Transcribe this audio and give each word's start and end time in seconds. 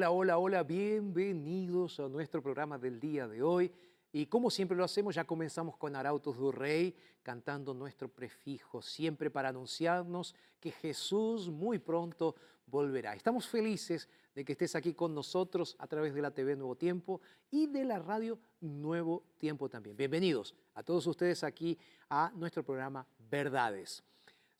Hola, 0.00 0.12
hola, 0.12 0.38
hola, 0.38 0.62
bienvenidos 0.62 2.00
a 2.00 2.08
nuestro 2.08 2.42
programa 2.42 2.78
del 2.78 2.98
día 2.98 3.28
de 3.28 3.42
hoy. 3.42 3.70
Y 4.10 4.24
como 4.24 4.48
siempre 4.48 4.74
lo 4.74 4.82
hacemos, 4.82 5.14
ya 5.14 5.24
comenzamos 5.26 5.76
con 5.76 5.94
Arautos 5.94 6.38
do 6.38 6.50
Rey, 6.50 6.96
cantando 7.22 7.74
nuestro 7.74 8.08
prefijo, 8.08 8.80
siempre 8.80 9.30
para 9.30 9.50
anunciarnos 9.50 10.34
que 10.58 10.70
Jesús 10.70 11.50
muy 11.50 11.78
pronto 11.78 12.34
volverá. 12.64 13.14
Estamos 13.14 13.46
felices 13.46 14.08
de 14.34 14.42
que 14.42 14.52
estés 14.52 14.74
aquí 14.74 14.94
con 14.94 15.14
nosotros 15.14 15.76
a 15.78 15.86
través 15.86 16.14
de 16.14 16.22
la 16.22 16.30
TV 16.30 16.56
Nuevo 16.56 16.76
Tiempo 16.76 17.20
y 17.50 17.66
de 17.66 17.84
la 17.84 17.98
radio 17.98 18.38
Nuevo 18.62 19.22
Tiempo 19.36 19.68
también. 19.68 19.98
Bienvenidos 19.98 20.54
a 20.72 20.82
todos 20.82 21.06
ustedes 21.06 21.44
aquí 21.44 21.78
a 22.08 22.32
nuestro 22.34 22.64
programa 22.64 23.06
Verdades. 23.18 24.02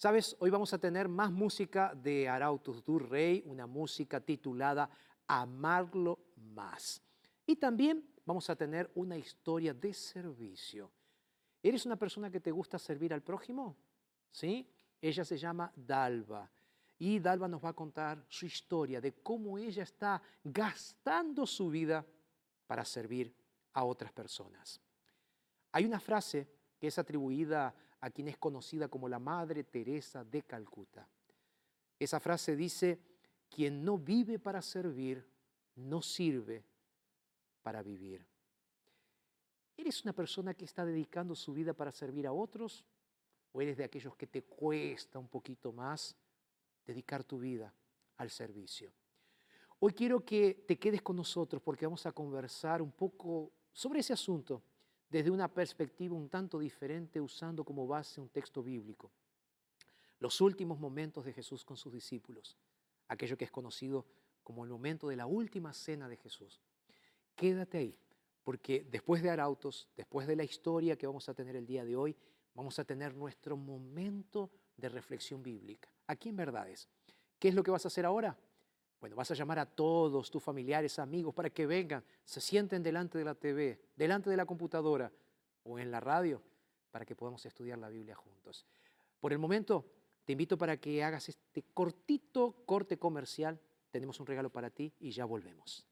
Sabes, 0.01 0.35
hoy 0.39 0.49
vamos 0.49 0.73
a 0.73 0.79
tener 0.79 1.09
más 1.09 1.31
música 1.31 1.95
de 1.95 2.27
Arautos 2.27 2.83
do 2.83 2.99
Rey, 2.99 3.43
una 3.45 3.67
música 3.67 4.19
titulada 4.19 4.89
amarlo 5.31 6.19
más. 6.37 7.01
Y 7.47 7.57
también 7.57 8.05
vamos 8.27 8.51
a 8.51 8.57
tener 8.57 8.91
una 8.95 9.17
historia 9.17 9.73
de 9.73 9.95
servicio. 9.95 10.91
¿Eres 11.63 11.87
una 11.87 11.97
persona 11.97 12.31
que 12.31 12.41
te 12.41 12.51
gusta 12.51 12.79
servir 12.79 13.15
al 13.15 13.23
prójimo? 13.23 13.77
¿Sí? 14.31 14.69
Ella 15.01 15.25
se 15.25 15.39
llama 15.39 15.73
Dalva. 15.77 16.51
Y 16.99 17.19
Dalva 17.21 17.49
nos 17.49 17.65
va 17.65 17.71
a 17.71 17.75
contar 17.75 18.25
su 18.29 18.45
historia 18.45 19.01
de 19.01 19.15
cómo 19.15 19.57
ella 19.57 19.85
está 19.85 20.21
gastando 20.43 21.47
su 21.47 21.71
vida 21.71 22.05
para 22.67 22.85
servir 22.85 23.35
a 23.73 23.85
otras 23.85 24.13
personas. 24.13 24.81
Hay 25.73 25.85
una 25.85 26.01
frase 26.01 26.49
que 26.79 26.89
es 26.89 26.99
atribuida 26.99 27.75
a 28.01 28.11
quien 28.11 28.29
es 28.29 28.37
conocida 28.37 28.89
como 28.89 29.09
la 29.09 29.19
Madre 29.19 29.65
Teresa 29.65 30.25
de 30.25 30.43
Calcuta. 30.43 31.09
Esa 31.99 32.19
frase 32.19 32.57
dice, 32.57 32.99
quien 33.51 33.85
no 33.85 33.99
vive 33.99 34.39
para 34.39 34.63
servir, 34.63 35.27
no 35.77 36.01
sirve 36.01 36.65
para 37.63 37.83
vivir. 37.83 38.25
¿Eres 39.77 40.03
una 40.05 40.13
persona 40.13 40.55
que 40.55 40.65
está 40.65 40.85
dedicando 40.85 41.35
su 41.35 41.53
vida 41.53 41.73
para 41.75 41.91
servir 41.91 42.27
a 42.27 42.33
otros? 42.33 42.85
¿O 43.53 43.61
eres 43.61 43.77
de 43.77 43.85
aquellos 43.85 44.15
que 44.15 44.27
te 44.27 44.43
cuesta 44.43 45.19
un 45.19 45.29
poquito 45.29 45.73
más 45.73 46.17
dedicar 46.87 47.25
tu 47.25 47.39
vida 47.39 47.75
al 48.19 48.31
servicio? 48.31 48.93
Hoy 49.81 49.93
quiero 49.93 50.25
que 50.25 50.65
te 50.69 50.79
quedes 50.79 51.03
con 51.03 51.17
nosotros 51.17 51.63
porque 51.63 51.87
vamos 51.87 52.05
a 52.07 52.13
conversar 52.13 52.83
un 52.83 52.93
poco 52.93 53.51
sobre 53.73 54.01
ese 54.01 54.13
asunto 54.13 54.63
desde 55.09 55.31
una 55.31 55.49
perspectiva 55.49 56.15
un 56.15 56.29
tanto 56.29 56.59
diferente 56.59 57.21
usando 57.21 57.65
como 57.65 57.87
base 57.87 58.21
un 58.21 58.29
texto 58.29 58.63
bíblico. 58.63 59.11
Los 60.21 60.41
últimos 60.41 60.79
momentos 60.79 61.25
de 61.25 61.33
Jesús 61.33 61.65
con 61.65 61.77
sus 61.77 61.93
discípulos 61.93 62.57
aquello 63.11 63.37
que 63.37 63.45
es 63.45 63.51
conocido 63.51 64.07
como 64.43 64.65
el 64.65 64.71
momento 64.71 65.09
de 65.09 65.17
la 65.17 65.27
última 65.27 65.73
cena 65.73 66.09
de 66.09 66.17
Jesús. 66.17 66.61
Quédate 67.35 67.79
ahí, 67.79 67.99
porque 68.45 68.87
después 68.91 69.23
de 69.23 69.31
Arautos, 69.31 69.89
después 69.97 70.27
de 70.27 70.37
la 70.37 70.45
historia 70.45 70.97
que 70.97 71.07
vamos 71.07 71.29
a 71.29 71.35
tener 71.35 71.57
el 71.57 71.67
día 71.67 71.85
de 71.85 71.97
hoy, 71.97 72.17
vamos 72.55 72.79
a 72.79 72.85
tener 72.85 73.15
nuestro 73.15 73.57
momento 73.57 74.51
de 74.77 74.89
reflexión 74.89 75.43
bíblica. 75.43 75.89
Aquí 76.07 76.29
en 76.29 76.37
Verdades. 76.37 76.89
¿Qué 77.39 77.49
es 77.49 77.55
lo 77.55 77.63
que 77.63 77.71
vas 77.71 77.85
a 77.85 77.89
hacer 77.89 78.07
ahora? 78.07 78.37
Bueno, 79.01 79.17
vas 79.17 79.31
a 79.31 79.35
llamar 79.35 79.59
a 79.59 79.67
todos 79.67 80.31
tus 80.31 80.43
familiares, 80.43 80.99
amigos, 80.99 81.35
para 81.35 81.51
que 81.51 81.67
vengan, 81.67 82.05
se 82.25 82.41
sienten 82.41 82.83
delante 82.83 83.19
de 83.19 83.25
la 83.25 83.35
TV, 83.35 83.81
delante 83.97 84.31
de 84.31 84.37
la 84.37 84.47
computadora 84.47 85.11
o 85.65 85.79
en 85.79 85.91
la 85.91 86.01
radio, 86.01 86.43
para 86.91 87.05
que 87.05 87.17
podamos 87.17 87.45
estudiar 87.45 87.79
la 87.79 87.89
Biblia 87.89 88.15
juntos. 88.15 88.67
Por 89.19 89.33
el 89.33 89.39
momento, 89.39 89.87
te 90.31 90.33
invito 90.35 90.57
para 90.57 90.77
que 90.77 91.03
hagas 91.03 91.29
este 91.29 91.65
cortito 91.75 92.63
corte 92.65 92.97
comercial. 93.01 93.59
Tenemos 93.91 94.21
un 94.21 94.27
regalo 94.27 94.49
para 94.49 94.71
ti 94.71 94.93
y 95.01 95.11
ya 95.11 95.25
volvemos. 95.25 95.85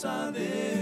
Que 0.00 0.06
nos 0.06 0.77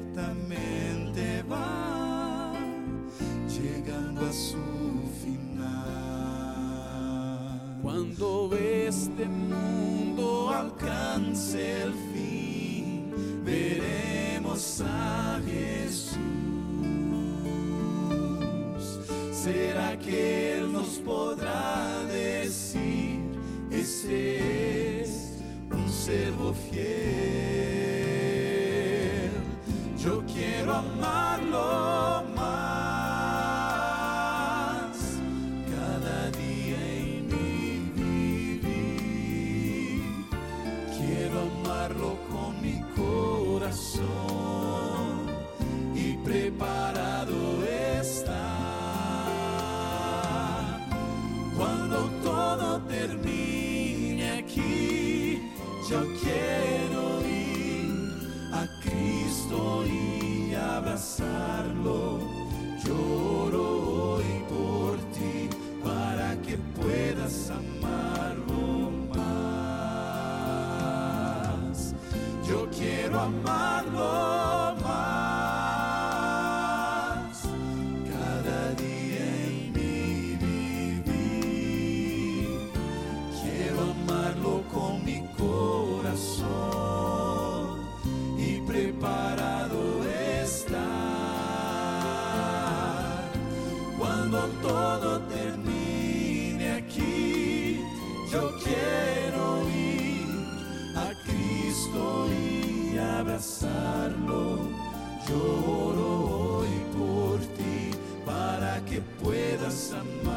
va 1.45 2.53
llegando 3.49 4.27
a 4.27 4.33
su 4.33 4.57
final. 5.23 5.69
Cuando 7.81 8.51
este 8.57 9.27
mundo 9.27 10.51
alcance 10.51 11.83
el 11.83 11.95
fin, 12.13 13.15
veremos 13.45 14.83
a 14.85 15.41
Jesús. 15.47 16.17
¿Será 19.31 19.97
que 19.97 20.59
Él 20.59 20.73
nos 20.73 20.99
podrá 20.99 22.03
decir, 22.07 23.21
ese 23.71 25.03
es 25.03 25.41
un 25.71 25.89
servo 25.89 26.53
fiel? 26.53 27.06
Quiero 30.77 30.79
amarlo 30.79 31.26
abrazarlo. 103.37 104.59
Lloro 105.29 106.59
hoy 106.59 106.69
por 106.97 107.39
ti 107.57 107.91
para 108.25 108.81
que 108.87 109.01
puedas 109.23 109.93
amarlo 109.93 110.36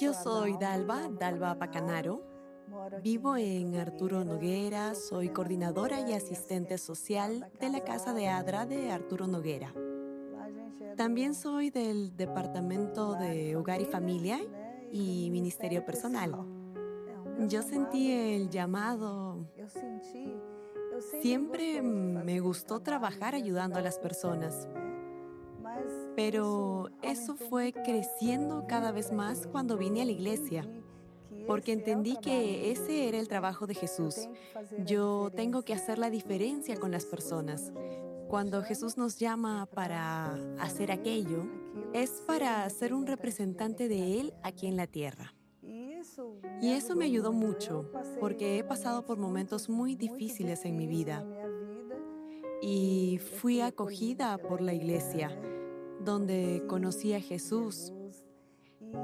Yo 0.00 0.12
soy 0.12 0.56
Dalva, 0.56 1.08
Dalva 1.08 1.58
Pacanaro. 1.58 2.22
Vivo 3.02 3.36
en 3.36 3.76
Arturo 3.76 4.24
Noguera, 4.24 4.94
soy 4.94 5.28
coordinadora 5.28 6.00
y 6.08 6.12
asistente 6.14 6.78
social 6.78 7.50
de 7.60 7.68
la 7.68 7.80
Casa 7.80 8.12
de 8.12 8.28
Adra 8.28 8.66
de 8.66 8.90
Arturo 8.90 9.26
Noguera. 9.26 9.72
También 10.96 11.34
soy 11.34 11.70
del 11.70 12.16
Departamento 12.16 13.14
de 13.14 13.56
Hogar 13.56 13.80
y 13.80 13.84
Familia 13.84 14.40
y 14.90 15.28
Ministerio 15.30 15.84
Personal. 15.84 16.34
Yo 17.48 17.62
sentí 17.62 18.10
el 18.10 18.50
llamado. 18.50 19.46
Siempre 21.20 21.82
me 21.82 22.40
gustó 22.40 22.80
trabajar 22.80 23.34
ayudando 23.34 23.78
a 23.78 23.82
las 23.82 23.98
personas, 23.98 24.68
pero 26.16 26.90
eso 27.02 27.36
fue 27.36 27.72
creciendo 27.72 28.66
cada 28.68 28.92
vez 28.92 29.12
más 29.12 29.46
cuando 29.46 29.76
vine 29.76 30.02
a 30.02 30.04
la 30.04 30.12
iglesia, 30.12 30.68
porque 31.46 31.72
entendí 31.72 32.16
que 32.16 32.70
ese 32.70 33.08
era 33.08 33.18
el 33.18 33.28
trabajo 33.28 33.66
de 33.66 33.74
Jesús. 33.74 34.28
Yo 34.86 35.30
tengo 35.34 35.62
que 35.62 35.74
hacer 35.74 35.98
la 35.98 36.10
diferencia 36.10 36.76
con 36.76 36.90
las 36.90 37.04
personas. 37.04 37.72
Cuando 38.28 38.62
Jesús 38.62 38.96
nos 38.96 39.18
llama 39.18 39.66
para 39.66 40.34
hacer 40.58 40.90
aquello, 40.90 41.46
es 41.92 42.22
para 42.26 42.68
ser 42.70 42.94
un 42.94 43.06
representante 43.06 43.88
de 43.88 44.20
Él 44.20 44.34
aquí 44.42 44.66
en 44.66 44.76
la 44.76 44.86
tierra. 44.86 45.34
Y 46.60 46.70
eso 46.72 46.96
me 46.96 47.06
ayudó 47.06 47.32
mucho, 47.32 47.90
porque 48.20 48.58
he 48.58 48.64
pasado 48.64 49.04
por 49.04 49.18
momentos 49.18 49.68
muy 49.68 49.94
difíciles 49.96 50.64
en 50.64 50.76
mi 50.76 50.86
vida 50.86 51.24
y 52.66 53.18
fui 53.18 53.60
acogida 53.60 54.38
por 54.38 54.62
la 54.62 54.72
iglesia, 54.72 55.38
donde 56.04 56.64
conocí 56.68 57.14
a 57.14 57.20
Jesús. 57.20 57.92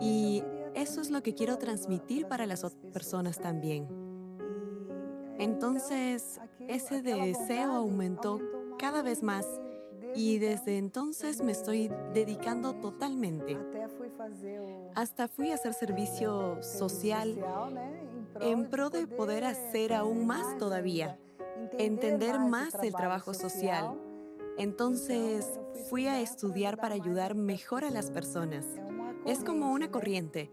Y 0.01 0.43
eso 0.75 1.01
es 1.01 1.11
lo 1.11 1.23
que 1.23 1.35
quiero 1.35 1.59
transmitir 1.59 2.27
para 2.27 2.47
las 2.47 2.65
otras 2.65 2.93
personas 2.93 3.39
también. 3.39 3.89
Entonces, 5.39 6.41
ese 6.69 7.03
deseo 7.03 7.73
aumentó 7.73 8.41
cada 8.79 9.03
vez 9.03 9.23
más 9.23 9.47
Y 10.15 10.39
desde 10.39 10.79
entonces 10.79 11.43
me 11.43 11.53
estoy 11.53 11.91
dedicando 12.13 12.75
totalmente. 12.75 13.57
Hasta 14.95 15.29
fui 15.29 15.53
a 15.53 15.55
hacer 15.55 15.73
servicio 15.73 16.61
social 16.63 17.39
en 18.41 18.69
pro 18.69 18.91
de 18.91 19.07
poder 19.07 19.45
hacer 19.45 19.93
aún 19.93 20.27
más 20.27 20.59
todavía, 20.59 21.19
entender 21.79 22.41
más 22.41 22.75
el 22.83 22.93
trabajo 22.93 23.35
social. 23.35 23.95
Entonces 24.61 25.59
fui 25.89 26.07
a 26.07 26.21
estudiar 26.21 26.77
para 26.77 26.95
ayudar 26.95 27.35
mejor 27.35 27.83
a 27.83 27.91
las 27.91 28.11
personas. 28.11 28.67
Es 29.25 29.43
como 29.43 29.73
una 29.73 29.91
corriente. 29.91 30.51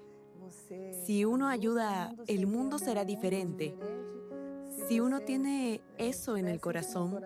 Si 1.04 1.26
uno 1.26 1.50
ayuda, 1.50 2.16
el 2.26 2.48
mundo 2.48 2.80
será 2.80 3.04
diferente. 3.04 3.76
Si 4.88 5.02
uno 5.02 5.20
tiene 5.20 5.82
eso 5.98 6.38
en 6.38 6.48
el 6.48 6.62
corazón, 6.62 7.20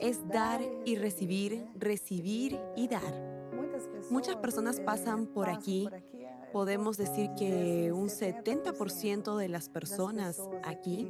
es 0.00 0.26
dar 0.26 0.60
y 0.84 0.96
recibir, 0.96 1.64
recibir 1.76 2.58
y 2.74 2.88
dar. 2.88 3.14
Muchas 4.10 4.34
personas 4.34 4.80
pasan 4.80 5.28
por 5.28 5.48
aquí. 5.48 5.88
Podemos 6.52 6.96
decir 6.96 7.30
que 7.38 7.92
un 7.92 8.08
70% 8.08 9.36
de 9.36 9.48
las 9.48 9.68
personas 9.68 10.42
aquí, 10.64 11.08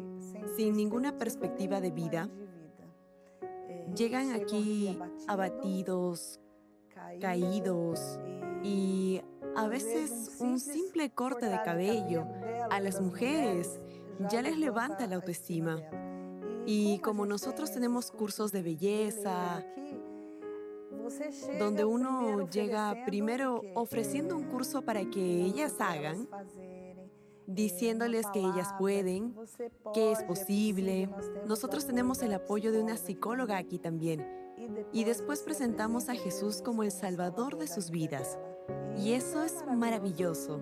sin 0.59 0.77
ninguna 0.77 1.17
perspectiva 1.17 1.81
de 1.81 1.91
vida, 1.91 2.29
llegan 3.95 4.33
aquí 4.33 4.99
abatidos, 5.27 6.41
caídos 7.21 8.19
y 8.63 9.21
a 9.57 9.69
veces 9.69 10.37
un 10.41 10.61
simple 10.61 11.11
corte 11.11 11.47
de 11.47 11.61
cabello 11.63 12.27
a 12.71 12.81
las 12.81 13.01
mujeres 13.01 13.81
ya 14.31 14.43
les 14.43 14.59
levanta 14.59 15.07
la 15.07 15.17
autoestima. 15.17 15.81
Y 16.67 16.99
como 16.99 17.25
nosotros 17.25 17.73
tenemos 17.73 18.11
cursos 18.11 18.53
de 18.53 18.63
belleza, 18.63 19.65
donde 21.59 21.85
uno 21.85 22.49
llega 22.51 23.05
primero 23.07 23.63
ofreciendo 23.75 24.37
un 24.37 24.45
curso 24.45 24.83
para 24.83 25.09
que 25.09 25.43
ellas 25.43 25.77
hagan, 25.79 26.29
diciéndoles 27.49 28.27
que 28.33 28.39
ellas 28.39 28.69
pueden, 28.79 29.35
que 29.93 30.13
es 30.13 30.23
posible. 30.23 31.11
Nosotros 31.47 31.85
tenemos 31.85 32.23
el 32.23 32.33
apoyo 32.33 32.71
de 32.71 32.81
una 32.81 32.97
psicóloga 32.97 33.57
aquí 33.57 33.79
también. 33.79 34.25
Y 34.93 35.03
después 35.03 35.43
presentamos 35.43 36.09
a 36.09 36.15
Jesús 36.15 36.63
como 36.63 36.85
el 36.85 36.93
Salvador 36.93 37.59
de 37.59 37.67
sus 37.67 37.91
vidas. 37.91 38.39
Y 38.97 39.15
eso 39.15 39.43
es 39.43 39.65
maravilloso. 39.75 40.61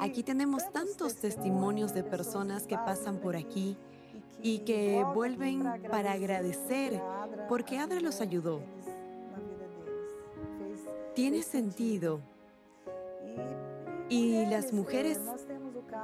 Aquí 0.00 0.22
tenemos 0.22 0.68
tantos 0.72 1.16
testimonios 1.16 1.94
de 1.94 2.02
personas 2.02 2.66
que 2.66 2.76
pasan 2.76 3.20
por 3.20 3.36
aquí 3.36 3.76
y 4.42 4.60
que 4.60 5.04
vuelven 5.14 5.62
para 5.90 6.12
agradecer 6.12 7.00
porque 7.48 7.78
Adra 7.78 8.00
los 8.00 8.20
ayudó 8.20 8.62
tiene 11.16 11.42
sentido. 11.42 12.20
Y 14.10 14.44
las 14.46 14.74
mujeres, 14.74 15.18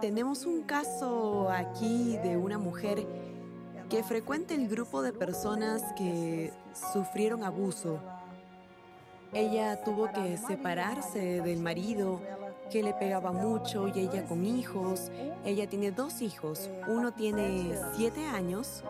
tenemos 0.03 0.47
un 0.47 0.63
caso 0.63 1.49
aquí 1.49 2.17
de 2.25 2.37
una 2.37 2.59
mujer 2.59 3.07
que 3.89 4.03
frecuenta 4.03 4.53
el 4.53 4.67
grupo 4.67 5.01
de 5.01 5.13
personas 5.13 5.81
que 5.97 6.53
sufrieron 6.93 7.45
abuso. 7.45 8.01
Ella 9.33 9.81
tuvo 9.85 10.11
que 10.11 10.37
separarse 10.39 11.41
del 11.41 11.61
marido 11.61 12.21
que 12.69 12.83
le 12.83 12.95
pegaba 12.95 13.31
mucho 13.31 13.87
y 13.87 14.01
ella 14.01 14.25
con 14.25 14.45
hijos. 14.45 15.13
Ella 15.45 15.69
tiene 15.69 15.93
dos 15.93 16.21
hijos. 16.21 16.69
Uno 16.89 17.13
tiene 17.13 17.79
siete 17.95 18.27
años 18.27 18.83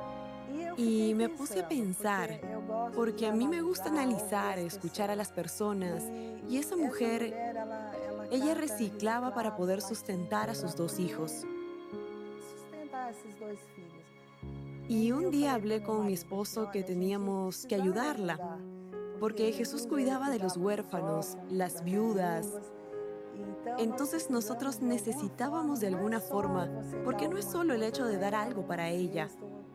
y 0.79 1.13
me 1.15 1.29
puse 1.29 1.61
a 1.61 1.69
pensar, 1.69 2.41
porque 2.95 3.27
a 3.27 3.33
mí 3.33 3.47
me 3.47 3.61
gusta 3.61 3.91
analizar, 3.91 4.59
escuchar 4.59 5.11
a 5.11 5.17
las 5.17 5.31
personas, 5.31 6.05
y 6.49 6.57
esa 6.57 6.77
mujer, 6.77 7.52
ella 8.33 8.55
reciclaba 8.55 9.35
para 9.35 9.57
poder 9.57 9.83
sustentar 9.83 10.49
a 10.49 10.55
sus 10.55 10.75
dos 10.75 10.99
hijos. 10.99 11.45
Y 14.89 15.13
un 15.13 15.31
día 15.31 15.53
hablé 15.53 15.83
con 15.83 16.07
mi 16.07 16.15
esposo 16.15 16.71
que 16.71 16.83
teníamos 16.83 17.67
que 17.67 17.75
ayudarla, 17.75 18.59
porque 19.21 19.53
Jesús 19.53 19.87
cuidaba 19.87 20.31
de 20.31 20.39
los 20.39 20.57
huérfanos, 20.57 21.37
las 21.51 21.85
viudas. 21.85 22.49
Entonces 23.79 24.31
nosotros 24.31 24.81
necesitábamos 24.81 25.81
de 25.81 25.89
alguna 25.89 26.19
forma, 26.19 26.71
porque 27.05 27.29
no 27.29 27.37
es 27.37 27.45
solo 27.45 27.75
el 27.75 27.83
hecho 27.83 28.07
de 28.07 28.17
dar 28.17 28.35
algo 28.35 28.67
para 28.67 28.89
ella, 28.89 29.29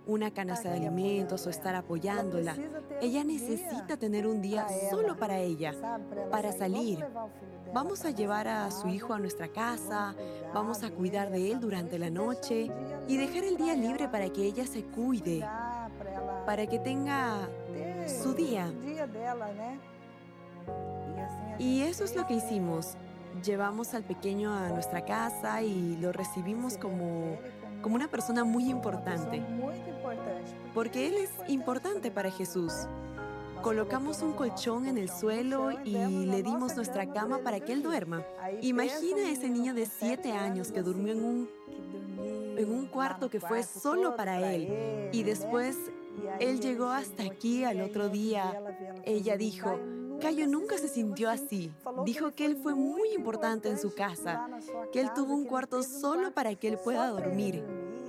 una 0.07 0.31
canasta 0.31 0.71
de 0.71 0.77
alimentos 0.77 1.45
o 1.45 1.51
estar 1.51 1.75
apoyándola. 1.75 2.55
Ella 3.01 3.23
necesita 3.23 3.97
tener 3.97 4.25
un 4.25 4.41
día 4.41 4.67
solo 4.89 5.15
para 5.15 5.39
ella, 5.39 5.73
para 6.31 6.51
salir. 6.53 7.05
Vamos 7.73 8.05
a 8.05 8.11
llevar 8.11 8.47
a 8.47 8.71
su 8.71 8.87
hijo 8.87 9.13
a 9.13 9.19
nuestra 9.19 9.47
casa, 9.47 10.15
vamos 10.53 10.83
a 10.83 10.89
cuidar 10.89 11.29
de 11.29 11.51
él 11.51 11.59
durante 11.59 11.99
la 11.99 12.09
noche 12.09 12.71
y 13.07 13.17
dejar 13.17 13.43
el 13.43 13.57
día 13.57 13.75
libre 13.75 14.07
para 14.07 14.29
que 14.29 14.43
ella 14.43 14.65
se 14.65 14.83
cuide, 14.83 15.45
para 16.45 16.65
que 16.67 16.79
tenga 16.79 17.47
su 18.23 18.33
día. 18.33 18.71
Y 21.59 21.81
eso 21.81 22.03
es 22.03 22.15
lo 22.15 22.25
que 22.25 22.35
hicimos. 22.35 22.95
Llevamos 23.43 23.93
al 23.93 24.03
pequeño 24.03 24.53
a 24.53 24.69
nuestra 24.69 25.05
casa 25.05 25.61
y 25.61 25.97
lo 25.97 26.11
recibimos 26.11 26.77
como, 26.77 27.37
como 27.81 27.95
una 27.95 28.07
persona 28.07 28.43
muy 28.43 28.69
importante 28.69 29.43
porque 30.77 31.07
Él 31.07 31.15
es 31.15 31.31
importante 31.49 32.11
para 32.11 32.29
Jesús. 32.29 32.71
Colocamos 33.61 34.21
un 34.21 34.33
colchón 34.33 34.87
en 34.87 34.97
el 34.97 35.09
suelo 35.09 35.71
y 35.83 35.91
le 35.91 36.43
dimos 36.43 36.75
nuestra 36.75 37.11
cama 37.11 37.39
para 37.39 37.59
que 37.59 37.73
Él 37.73 37.83
duerma. 37.83 38.23
Imagina 38.61 39.27
a 39.27 39.31
ese 39.31 39.49
niño 39.49 39.73
de 39.73 39.85
siete 39.85 40.31
años 40.31 40.71
que 40.71 40.81
durmió 40.81 41.13
en 41.13 41.23
un, 41.23 41.49
en 42.57 42.71
un 42.71 42.87
cuarto 42.87 43.29
que 43.29 43.39
fue 43.39 43.63
solo 43.63 44.15
para 44.15 44.53
Él. 44.53 45.09
Y 45.11 45.23
después 45.23 45.77
Él 46.39 46.59
llegó 46.59 46.89
hasta 46.89 47.23
aquí 47.23 47.63
al 47.63 47.81
otro 47.81 48.09
día. 48.09 48.61
Ella 49.03 49.37
dijo, 49.37 49.77
Cayo 50.19 50.47
nunca 50.47 50.77
se 50.77 50.87
sintió 50.87 51.29
así. 51.29 51.71
Dijo 52.03 52.31
que 52.31 52.45
él 52.45 52.57
fue 52.57 52.73
muy 52.73 53.13
importante 53.13 53.69
en 53.69 53.77
su 53.77 53.93
casa, 53.93 54.47
que 54.91 54.99
él 54.99 55.09
tuvo 55.13 55.33
un 55.33 55.45
cuarto 55.45 55.83
solo 55.83 56.31
para 56.31 56.55
que 56.55 56.67
él 56.69 56.77
pueda 56.83 57.07
dormir 57.09 57.63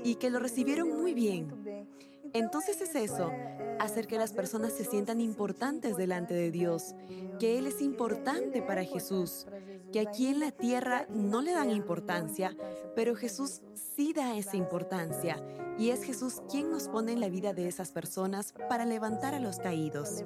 y 0.04 0.14
que 0.14 0.30
lo 0.30 0.38
recibieron 0.38 0.88
muy 0.88 1.12
bien. 1.12 1.86
Entonces 2.32 2.80
es 2.80 2.94
eso, 2.94 3.30
hacer 3.78 4.06
que 4.06 4.18
las 4.18 4.32
personas 4.32 4.72
se 4.72 4.84
sientan 4.84 5.20
importantes 5.20 5.96
delante 5.96 6.34
de 6.34 6.50
Dios, 6.50 6.94
que 7.38 7.58
Él 7.58 7.66
es 7.66 7.80
importante 7.80 8.62
para 8.62 8.84
Jesús, 8.84 9.46
que 9.92 10.00
aquí 10.00 10.28
en 10.28 10.40
la 10.40 10.50
tierra 10.50 11.06
no 11.10 11.40
le 11.42 11.52
dan 11.52 11.70
importancia, 11.70 12.56
pero 12.94 13.14
Jesús 13.14 13.62
sí 13.74 14.12
da 14.12 14.36
esa 14.36 14.56
importancia 14.56 15.42
y 15.78 15.90
es 15.90 16.02
Jesús 16.02 16.42
quien 16.50 16.70
nos 16.70 16.88
pone 16.88 17.12
en 17.12 17.20
la 17.20 17.28
vida 17.28 17.52
de 17.52 17.68
esas 17.68 17.92
personas 17.92 18.54
para 18.68 18.84
levantar 18.84 19.34
a 19.34 19.40
los 19.40 19.58
caídos. 19.58 20.24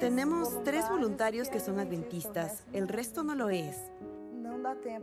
Tenemos 0.00 0.64
tres 0.64 0.88
voluntarios 0.88 1.48
que 1.48 1.60
son 1.60 1.78
adventistas, 1.78 2.64
el 2.72 2.88
resto 2.88 3.22
no 3.22 3.34
lo 3.34 3.50
es. 3.50 3.76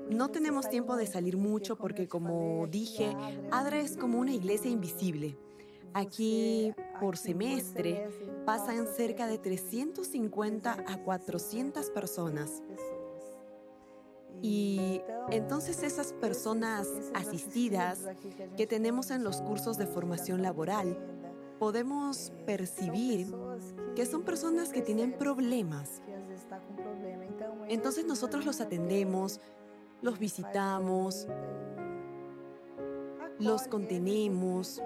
No 0.10 0.30
tenemos 0.30 0.70
tiempo 0.70 0.98
de 0.98 1.08
salir 1.08 1.38
mucho 1.38 1.78
porque, 1.78 2.08
como 2.08 2.68
dije, 2.68 3.16
ADRA 3.52 3.80
es 3.80 3.98
como 3.98 4.20
una 4.20 4.34
iglesia 4.34 4.70
invisible. 4.70 5.38
Aquí, 5.94 6.74
por 7.00 7.18
semestre, 7.18 8.08
pasan 8.46 8.88
cerca 8.88 9.28
de 9.28 9.38
350 9.38 10.84
a 10.88 11.04
400 11.04 11.90
personas. 11.90 12.62
Y 14.42 15.02
entonces 15.30 15.82
esas 15.84 16.14
personas 16.14 16.88
asistidas 17.14 18.00
que 18.56 18.68
tenemos 18.68 19.10
en 19.10 19.24
los 19.24 19.42
cursos 19.42 19.78
de 19.78 19.88
formación 19.88 20.42
laboral, 20.44 20.98
podemos 21.60 22.32
percibir 22.46 23.34
que 23.96 24.06
son 24.06 24.24
personas 24.24 24.70
que 24.70 24.82
tienen 24.82 25.14
problemas. 25.14 26.02
Entonces 27.68 28.06
nosotros 28.06 28.46
los 28.46 28.62
atendemos, 28.62 29.42
los 30.02 30.20
visitamos, 30.20 31.28
los 33.40 33.68
contenemos 33.68 34.82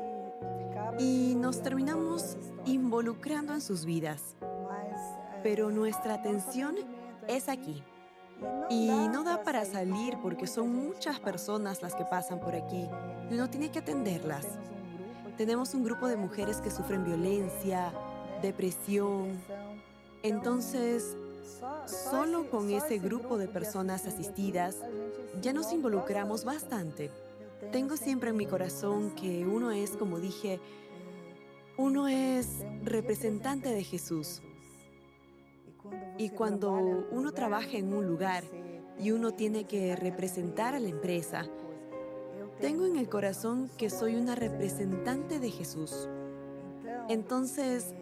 y 1.00 1.36
nos 1.36 1.62
terminamos 1.62 2.38
involucrando 2.66 3.54
en 3.54 3.62
sus 3.62 3.86
vidas. 3.86 4.36
Pero 5.44 5.72
nuestra 5.72 6.16
atención 6.16 6.76
es 7.28 7.50
aquí. 7.50 7.84
Y 8.70 8.88
no 8.88 9.24
da 9.24 9.44
para 9.44 9.66
salir 9.66 10.18
porque 10.22 10.48
son 10.48 10.74
muchas 10.74 11.20
personas 11.20 11.82
las 11.82 11.94
que 11.94 12.06
pasan 12.06 12.40
por 12.40 12.56
aquí 12.56 12.88
uno 13.32 13.50
tiene 13.50 13.72
que 13.72 13.80
atenderlas. 13.80 14.46
Tenemos 15.38 15.74
un 15.74 15.84
grupo 15.84 16.08
de 16.08 16.18
mujeres 16.18 16.58
que 16.58 16.70
sufren 16.70 17.04
violencia, 17.06 17.94
depresión. 18.42 19.40
Entonces, 20.24 21.16
Solo 21.86 22.50
con 22.50 22.72
ese 22.72 22.98
grupo 22.98 23.38
de 23.38 23.48
personas 23.48 24.06
asistidas 24.06 24.78
ya 25.42 25.54
nos 25.54 25.72
involucramos 25.74 26.44
bastante. 26.44 27.12
Tengo 27.72 27.98
siempre 27.98 28.32
en 28.32 28.38
mi 28.38 28.46
corazón 28.46 29.12
que 29.12 29.46
uno 29.46 29.72
es, 29.72 29.92
como 29.92 30.20
dije, 30.20 30.60
Uno 31.78 32.08
es 32.08 32.66
representante 32.84 33.70
de 33.70 33.84
Jesús. 33.84 34.42
Y 36.18 36.30
cuando 36.30 36.72
uno 37.12 37.32
trabaja 37.32 37.78
en 37.78 37.94
un 37.94 38.06
lugar 38.06 38.44
y 39.00 39.12
uno 39.12 39.32
tiene 39.32 39.64
que 39.64 39.96
representar 39.96 40.76
a 40.76 40.80
la 40.80 40.90
empresa, 40.90 41.46
tengo 42.60 42.86
en 42.86 42.98
el 42.98 43.10
corazón 43.10 43.70
que 43.78 43.90
soy 43.90 44.16
una 44.16 44.36
representante 44.36 45.40
de 45.40 45.50
Jesús. 45.50 46.08
Entonces, 47.10 47.94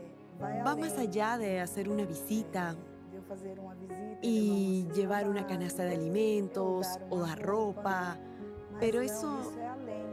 va 0.42 0.76
más 0.76 0.98
allá 0.98 1.38
de 1.38 1.62
hacer 1.62 1.90
una 1.90 2.06
visita 2.06 2.76
y 4.22 4.88
llevar 4.94 5.30
una 5.30 5.48
canasta 5.48 5.84
de 5.84 5.96
alimentos 5.96 6.88
o 7.10 7.20
dar 7.20 7.42
ropa, 7.42 8.18
pero 8.80 9.02
eso 9.02 9.54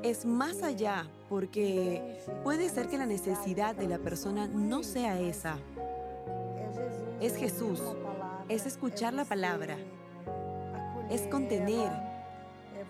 es 0.02 0.24
más 0.24 0.62
allá 0.62 1.06
porque 1.28 2.20
puede 2.44 2.68
ser 2.68 2.88
que 2.88 2.98
la 2.98 3.06
necesidad 3.06 3.74
de 3.74 3.88
la 3.88 3.98
persona 3.98 4.46
no 4.46 4.82
sea 4.82 5.20
esa. 5.20 5.58
Es 7.20 7.36
Jesús, 7.36 7.80
es 8.48 8.66
escuchar 8.66 9.14
la 9.14 9.24
palabra, 9.24 9.76
es 11.10 11.22
contener, 11.22 11.90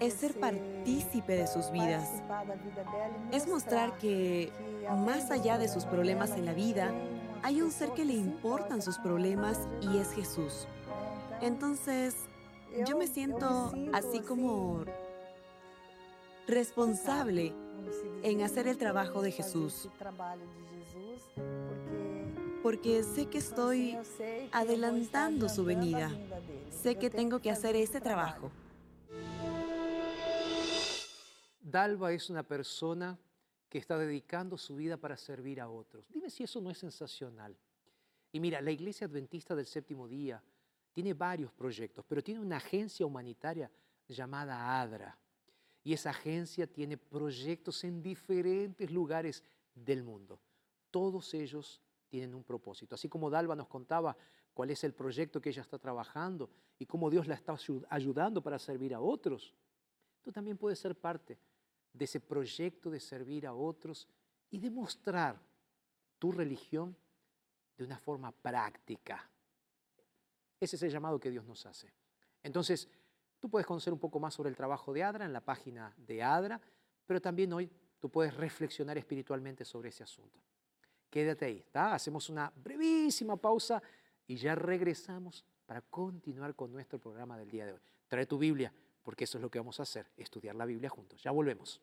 es 0.00 0.14
ser 0.14 0.38
partícipe 0.38 1.34
de 1.34 1.46
sus 1.46 1.70
vidas, 1.70 2.08
es 3.32 3.46
mostrar 3.46 3.96
que 3.98 4.52
más 5.04 5.30
allá 5.30 5.58
de 5.58 5.68
sus 5.68 5.84
problemas 5.84 6.32
en 6.32 6.44
la 6.44 6.52
vida, 6.52 6.92
hay 7.42 7.62
un 7.62 7.70
ser 7.70 7.90
que 7.92 8.04
le 8.04 8.14
importan 8.14 8.82
sus 8.82 8.98
problemas 8.98 9.68
y 9.80 9.98
es 9.98 10.12
Jesús. 10.12 10.66
Entonces, 11.40 12.16
yo 12.86 12.96
me 12.96 13.06
siento 13.06 13.72
así 13.92 14.20
como 14.20 14.84
responsable 16.46 17.54
en 18.22 18.42
hacer 18.42 18.68
el 18.68 18.78
trabajo 18.78 19.22
de 19.22 19.32
Jesús. 19.32 19.88
Porque 22.62 23.02
sé 23.02 23.26
que 23.26 23.38
estoy 23.38 23.96
adelantando 24.52 25.48
su 25.48 25.64
venida. 25.64 26.10
Sé 26.70 26.96
que 26.96 27.10
tengo 27.10 27.40
que 27.40 27.50
hacer 27.50 27.76
ese 27.76 28.00
trabajo. 28.00 28.50
Dalva 31.60 32.12
es 32.12 32.30
una 32.30 32.42
persona 32.42 33.18
que 33.68 33.78
está 33.78 33.98
dedicando 33.98 34.56
su 34.56 34.76
vida 34.76 34.96
para 34.96 35.16
servir 35.16 35.60
a 35.60 35.68
otros. 35.68 36.04
Dime 36.12 36.30
si 36.30 36.44
eso 36.44 36.60
no 36.60 36.70
es 36.70 36.78
sensacional. 36.78 37.56
Y 38.32 38.40
mira, 38.40 38.60
la 38.60 38.70
Iglesia 38.70 39.06
Adventista 39.06 39.54
del 39.54 39.66
Séptimo 39.66 40.06
Día 40.08 40.42
tiene 40.92 41.14
varios 41.14 41.52
proyectos, 41.52 42.04
pero 42.08 42.22
tiene 42.22 42.40
una 42.40 42.56
agencia 42.56 43.04
humanitaria 43.04 43.70
llamada 44.08 44.80
ADRA. 44.80 45.16
Y 45.86 45.92
esa 45.92 46.10
agencia 46.10 46.66
tiene 46.66 46.96
proyectos 46.96 47.84
en 47.84 48.02
diferentes 48.02 48.90
lugares 48.90 49.44
del 49.72 50.02
mundo. 50.02 50.40
Todos 50.90 51.32
ellos 51.32 51.80
tienen 52.08 52.34
un 52.34 52.42
propósito. 52.42 52.96
Así 52.96 53.08
como 53.08 53.30
Dalva 53.30 53.54
nos 53.54 53.68
contaba 53.68 54.16
cuál 54.52 54.70
es 54.70 54.82
el 54.82 54.94
proyecto 54.94 55.40
que 55.40 55.50
ella 55.50 55.62
está 55.62 55.78
trabajando 55.78 56.50
y 56.76 56.86
cómo 56.86 57.08
Dios 57.08 57.28
la 57.28 57.36
está 57.36 57.56
ayudando 57.88 58.42
para 58.42 58.58
servir 58.58 58.94
a 58.94 59.00
otros, 59.00 59.54
tú 60.22 60.32
también 60.32 60.58
puedes 60.58 60.80
ser 60.80 60.96
parte 60.96 61.38
de 61.92 62.04
ese 62.04 62.18
proyecto 62.18 62.90
de 62.90 62.98
servir 62.98 63.46
a 63.46 63.54
otros 63.54 64.08
y 64.50 64.58
demostrar 64.58 65.40
tu 66.18 66.32
religión 66.32 66.96
de 67.78 67.84
una 67.84 68.00
forma 68.00 68.32
práctica. 68.32 69.30
Ese 70.58 70.74
es 70.74 70.82
el 70.82 70.90
llamado 70.90 71.20
que 71.20 71.30
Dios 71.30 71.44
nos 71.44 71.64
hace. 71.64 71.92
Entonces, 72.42 72.88
tú 73.40 73.48
puedes 73.48 73.66
conocer 73.66 73.92
un 73.92 73.98
poco 73.98 74.18
más 74.18 74.34
sobre 74.34 74.50
el 74.50 74.56
trabajo 74.56 74.92
de 74.92 75.02
ADRA 75.02 75.24
en 75.24 75.32
la 75.32 75.40
página 75.40 75.94
de 75.96 76.22
ADRA, 76.22 76.60
pero 77.06 77.20
también 77.20 77.52
hoy 77.52 77.70
tú 77.98 78.10
puedes 78.10 78.34
reflexionar 78.34 78.98
espiritualmente 78.98 79.64
sobre 79.64 79.90
ese 79.90 80.02
asunto. 80.02 80.40
Quédate 81.10 81.44
ahí, 81.46 81.58
¿está? 81.58 81.94
Hacemos 81.94 82.28
una 82.28 82.52
brevísima 82.56 83.36
pausa 83.36 83.82
y 84.26 84.36
ya 84.36 84.54
regresamos 84.54 85.44
para 85.64 85.80
continuar 85.80 86.54
con 86.54 86.72
nuestro 86.72 86.98
programa 86.98 87.38
del 87.38 87.50
día 87.50 87.66
de 87.66 87.72
hoy. 87.72 87.80
Trae 88.08 88.26
tu 88.26 88.38
Biblia, 88.38 88.72
porque 89.02 89.24
eso 89.24 89.38
es 89.38 89.42
lo 89.42 89.50
que 89.50 89.58
vamos 89.58 89.78
a 89.80 89.84
hacer, 89.84 90.10
estudiar 90.16 90.54
la 90.54 90.64
Biblia 90.66 90.88
juntos. 90.90 91.22
Ya 91.22 91.30
volvemos. 91.30 91.80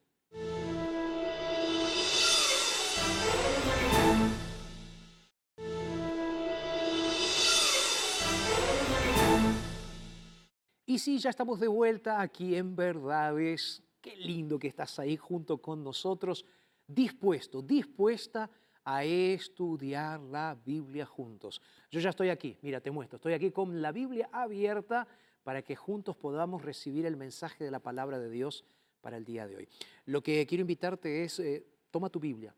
Y 10.94 11.00
sí, 11.00 11.18
ya 11.18 11.32
estamos 11.32 11.60
de 11.60 11.68
vuelta 11.68 12.22
aquí 12.22 12.56
en 12.56 12.76
Verdades. 12.76 13.82
Qué 14.00 14.16
lindo 14.16 14.60
que 14.60 14.68
estás 14.68 15.00
ahí 15.00 15.18
junto 15.18 15.58
con 15.58 15.84
nosotros, 15.84 16.46
dispuesto, 16.86 17.64
dispuesta 17.64 18.48
a 18.86 19.04
estudiar 19.04 20.20
la 20.20 20.56
Biblia 20.64 21.08
juntos. 21.08 21.64
Yo 21.90 22.00
ya 22.00 22.12
estoy 22.12 22.30
aquí, 22.30 22.60
mira, 22.62 22.80
te 22.80 22.92
muestro, 22.92 23.16
estoy 23.16 23.34
aquí 23.34 23.50
con 23.50 23.82
la 23.82 23.92
Biblia 23.92 24.30
abierta 24.32 25.08
para 25.42 25.64
que 25.64 25.76
juntos 25.76 26.16
podamos 26.16 26.62
recibir 26.62 27.08
el 27.08 27.18
mensaje 27.18 27.64
de 27.64 27.72
la 27.72 27.80
palabra 27.80 28.20
de 28.20 28.30
Dios 28.30 28.64
para 29.02 29.18
el 29.18 29.26
día 29.26 29.48
de 29.48 29.56
hoy. 29.56 29.70
Lo 30.06 30.22
que 30.22 30.46
quiero 30.46 30.62
invitarte 30.62 31.24
es, 31.24 31.40
eh, 31.40 31.66
toma 31.90 32.12
tu 32.12 32.20
Biblia. 32.20 32.54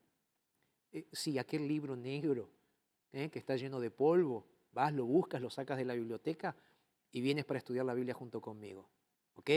Eh, 0.91 1.07
sí, 1.13 1.37
aquel 1.37 1.69
libro 1.69 1.95
negro 1.95 2.49
eh, 3.13 3.29
que 3.29 3.39
está 3.39 3.55
lleno 3.55 3.79
de 3.79 3.91
polvo, 3.91 4.45
vas, 4.73 4.91
lo 4.91 5.05
buscas, 5.05 5.41
lo 5.41 5.49
sacas 5.49 5.77
de 5.77 5.85
la 5.85 5.93
biblioteca 5.93 6.53
y 7.15 7.21
vienes 7.21 7.45
para 7.45 7.59
estudiar 7.59 7.85
la 7.85 7.93
Biblia 7.93 8.13
junto 8.13 8.41
conmigo. 8.41 8.89
¿Ok? 9.35 9.49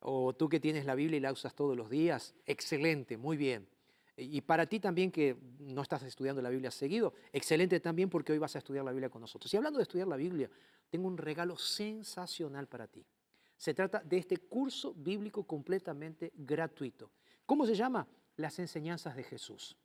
O 0.00 0.34
tú 0.34 0.48
que 0.48 0.58
tienes 0.58 0.84
la 0.84 0.96
Biblia 0.96 1.18
y 1.18 1.20
la 1.20 1.30
usas 1.30 1.54
todos 1.54 1.76
los 1.76 1.88
días, 1.88 2.34
excelente, 2.46 3.16
muy 3.16 3.36
bien. 3.36 3.68
Y 4.16 4.40
para 4.40 4.66
ti 4.66 4.80
también 4.80 5.12
que 5.12 5.36
no 5.60 5.82
estás 5.82 6.02
estudiando 6.02 6.42
la 6.42 6.50
Biblia 6.50 6.72
seguido, 6.72 7.14
excelente 7.32 7.78
también 7.78 8.10
porque 8.10 8.32
hoy 8.32 8.38
vas 8.38 8.56
a 8.56 8.58
estudiar 8.58 8.84
la 8.84 8.90
Biblia 8.90 9.08
con 9.08 9.20
nosotros. 9.20 9.54
Y 9.54 9.56
hablando 9.56 9.78
de 9.78 9.84
estudiar 9.84 10.08
la 10.08 10.16
Biblia, 10.16 10.50
tengo 10.90 11.06
un 11.06 11.16
regalo 11.16 11.56
sensacional 11.56 12.66
para 12.66 12.88
ti. 12.88 13.06
Se 13.56 13.72
trata 13.72 14.00
de 14.00 14.16
este 14.16 14.38
curso 14.38 14.94
bíblico 14.94 15.46
completamente 15.46 16.32
gratuito. 16.34 17.12
¿Cómo 17.46 17.64
se 17.66 17.76
llama? 17.76 18.04
Las 18.34 18.58
enseñanzas 18.58 19.14
de 19.14 19.22
Jesús. 19.22 19.76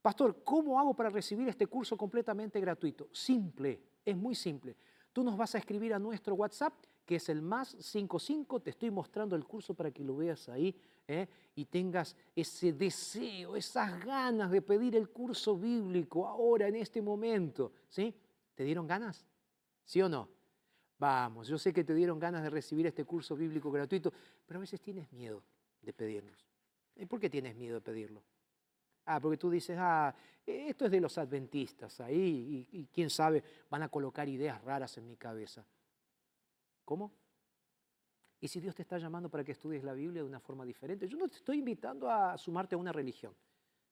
Pastor, 0.00 0.42
¿cómo 0.42 0.80
hago 0.80 0.94
para 0.94 1.10
recibir 1.10 1.50
este 1.50 1.66
curso 1.66 1.98
completamente 1.98 2.60
gratuito? 2.60 3.10
Simple, 3.12 3.82
es 4.06 4.16
muy 4.16 4.34
simple. 4.34 4.74
Tú 5.16 5.24
nos 5.24 5.34
vas 5.34 5.54
a 5.54 5.58
escribir 5.58 5.94
a 5.94 5.98
nuestro 5.98 6.34
WhatsApp, 6.34 6.74
que 7.06 7.16
es 7.16 7.30
el 7.30 7.40
más 7.40 7.74
55, 7.80 8.60
te 8.60 8.68
estoy 8.68 8.90
mostrando 8.90 9.34
el 9.34 9.46
curso 9.46 9.72
para 9.72 9.90
que 9.90 10.04
lo 10.04 10.14
veas 10.14 10.46
ahí 10.50 10.76
¿eh? 11.08 11.26
y 11.54 11.64
tengas 11.64 12.14
ese 12.34 12.74
deseo, 12.74 13.56
esas 13.56 13.98
ganas 14.04 14.50
de 14.50 14.60
pedir 14.60 14.94
el 14.94 15.08
curso 15.08 15.56
bíblico 15.56 16.28
ahora, 16.28 16.68
en 16.68 16.76
este 16.76 17.00
momento. 17.00 17.72
¿sí? 17.88 18.14
¿Te 18.54 18.62
dieron 18.62 18.86
ganas? 18.86 19.24
¿Sí 19.86 20.02
o 20.02 20.08
no? 20.10 20.28
Vamos, 20.98 21.48
yo 21.48 21.56
sé 21.56 21.72
que 21.72 21.82
te 21.82 21.94
dieron 21.94 22.18
ganas 22.18 22.42
de 22.42 22.50
recibir 22.50 22.86
este 22.86 23.06
curso 23.06 23.34
bíblico 23.34 23.70
gratuito, 23.70 24.12
pero 24.44 24.58
a 24.58 24.60
veces 24.60 24.82
tienes 24.82 25.10
miedo 25.14 25.42
de 25.80 25.94
pedirlos. 25.94 26.46
¿Y 26.94 27.06
por 27.06 27.20
qué 27.20 27.30
tienes 27.30 27.56
miedo 27.56 27.76
de 27.76 27.80
pedirlo? 27.80 28.22
Ah, 29.06 29.20
porque 29.20 29.38
tú 29.38 29.50
dices, 29.50 29.76
ah, 29.80 30.14
esto 30.44 30.84
es 30.84 30.90
de 30.90 31.00
los 31.00 31.16
adventistas 31.18 32.00
ahí 32.00 32.68
y, 32.70 32.80
y 32.80 32.86
quién 32.86 33.10
sabe, 33.10 33.42
van 33.70 33.82
a 33.82 33.88
colocar 33.88 34.28
ideas 34.28 34.62
raras 34.62 34.96
en 34.98 35.06
mi 35.06 35.16
cabeza. 35.16 35.64
¿Cómo? 36.84 37.12
¿Y 38.40 38.48
si 38.48 38.60
Dios 38.60 38.74
te 38.74 38.82
está 38.82 38.98
llamando 38.98 39.28
para 39.28 39.42
que 39.42 39.52
estudies 39.52 39.82
la 39.82 39.92
Biblia 39.92 40.22
de 40.22 40.28
una 40.28 40.40
forma 40.40 40.64
diferente? 40.64 41.08
Yo 41.08 41.16
no 41.16 41.28
te 41.28 41.36
estoy 41.36 41.58
invitando 41.58 42.10
a 42.10 42.36
sumarte 42.36 42.74
a 42.74 42.78
una 42.78 42.92
religión, 42.92 43.34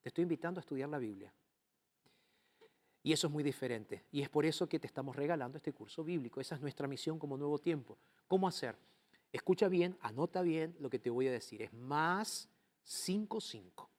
te 0.01 0.11
estoy 0.11 0.23
invitando 0.23 0.59
a 0.59 0.63
estudiar 0.63 0.89
la 0.89 0.99
Biblia. 0.99 1.33
Y 3.03 3.13
eso 3.13 3.27
es 3.27 3.33
muy 3.33 3.43
diferente. 3.43 4.05
Y 4.13 4.23
es 4.23 4.31
por 4.31 4.47
eso 4.47 4.67
que 4.67 4.79
te 4.79 4.87
estamos 4.87 5.15
regalando 5.15 5.59
este 5.59 5.75
curso 5.75 6.03
bíblico. 6.03 6.41
Esa 6.41 6.55
es 6.55 6.63
nuestra 6.63 6.89
misión 6.89 7.19
como 7.19 7.37
nuevo 7.37 7.59
tiempo. 7.59 7.99
¿Cómo 8.27 8.49
hacer? 8.49 8.77
Escucha 9.31 9.69
bien, 9.69 9.99
anota 10.01 10.41
bien 10.41 10.75
lo 10.81 10.89
que 10.89 10.99
te 10.99 11.11
voy 11.11 11.29
a 11.29 11.33
decir. 11.33 11.61
Es 11.61 11.73
más 11.75 12.49
55. 12.83 13.91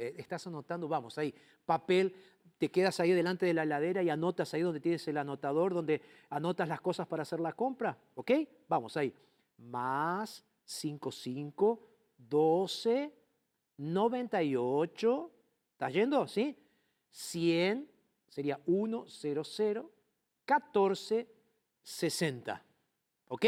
Eh, 0.00 0.14
estás 0.16 0.46
anotando, 0.46 0.88
vamos, 0.88 1.18
ahí, 1.18 1.34
papel, 1.66 2.16
te 2.56 2.70
quedas 2.70 2.98
ahí 3.00 3.12
delante 3.12 3.44
de 3.44 3.52
la 3.52 3.64
heladera 3.64 4.02
y 4.02 4.08
anotas 4.08 4.54
ahí 4.54 4.62
donde 4.62 4.80
tienes 4.80 5.06
el 5.08 5.18
anotador, 5.18 5.74
donde 5.74 6.00
anotas 6.30 6.66
las 6.68 6.80
cosas 6.80 7.06
para 7.06 7.22
hacer 7.22 7.38
la 7.38 7.52
compra. 7.52 7.98
¿Ok? 8.14 8.30
Vamos 8.66 8.96
ahí. 8.96 9.14
Más 9.58 10.42
55, 10.64 11.86
12, 12.16 13.12
98. 13.76 15.30
¿Estás 15.72 15.92
yendo? 15.92 16.26
¿Sí? 16.26 16.56
100, 17.10 17.90
sería 18.26 18.58
100 18.64 19.90
14 20.46 21.28
60. 21.82 22.64
¿Ok? 23.28 23.46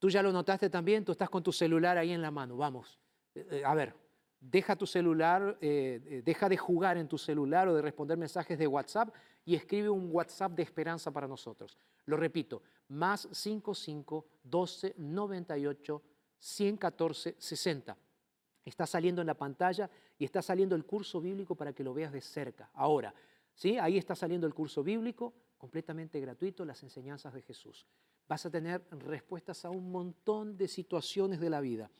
Tú 0.00 0.10
ya 0.10 0.20
lo 0.20 0.32
notaste 0.32 0.68
también, 0.68 1.04
tú 1.04 1.12
estás 1.12 1.30
con 1.30 1.44
tu 1.44 1.52
celular 1.52 1.96
ahí 1.96 2.10
en 2.10 2.22
la 2.22 2.32
mano. 2.32 2.56
Vamos. 2.56 2.98
Eh, 3.36 3.46
eh, 3.50 3.62
a 3.64 3.72
ver, 3.74 4.01
deja 4.42 4.74
tu 4.74 4.86
celular, 4.86 5.56
eh, 5.60 6.22
deja 6.24 6.48
de 6.48 6.56
jugar 6.56 6.96
en 6.98 7.06
tu 7.06 7.16
celular 7.16 7.68
o 7.68 7.74
de 7.74 7.82
responder 7.82 8.18
mensajes 8.18 8.58
de 8.58 8.66
WhatsApp 8.66 9.14
y 9.44 9.54
escribe 9.54 9.88
un 9.88 10.10
WhatsApp 10.10 10.52
de 10.52 10.64
esperanza 10.64 11.10
para 11.12 11.28
nosotros. 11.28 11.78
Lo 12.06 12.16
repito, 12.16 12.62
más 12.88 13.28
55 13.30 14.26
12 14.42 14.94
98 14.98 16.02
114 16.38 17.36
60. 17.38 17.96
Está 18.64 18.86
saliendo 18.86 19.20
en 19.20 19.28
la 19.28 19.34
pantalla 19.34 19.88
y 20.18 20.24
está 20.24 20.42
saliendo 20.42 20.74
el 20.74 20.84
curso 20.84 21.20
bíblico 21.20 21.54
para 21.54 21.72
que 21.72 21.84
lo 21.84 21.94
veas 21.94 22.12
de 22.12 22.20
cerca. 22.20 22.68
Ahora, 22.74 23.14
¿sí? 23.54 23.78
Ahí 23.78 23.96
está 23.96 24.14
saliendo 24.14 24.46
el 24.46 24.54
curso 24.54 24.82
bíblico, 24.82 25.32
completamente 25.56 26.20
gratuito, 26.20 26.64
las 26.64 26.82
enseñanzas 26.82 27.32
de 27.32 27.42
Jesús. 27.42 27.86
Vas 28.28 28.44
a 28.46 28.50
tener 28.50 28.82
respuestas 28.90 29.64
a 29.64 29.70
un 29.70 29.90
montón 29.90 30.56
de 30.56 30.68
situaciones 30.68 31.40
de 31.40 31.50
la 31.50 31.60
vida. 31.60 31.90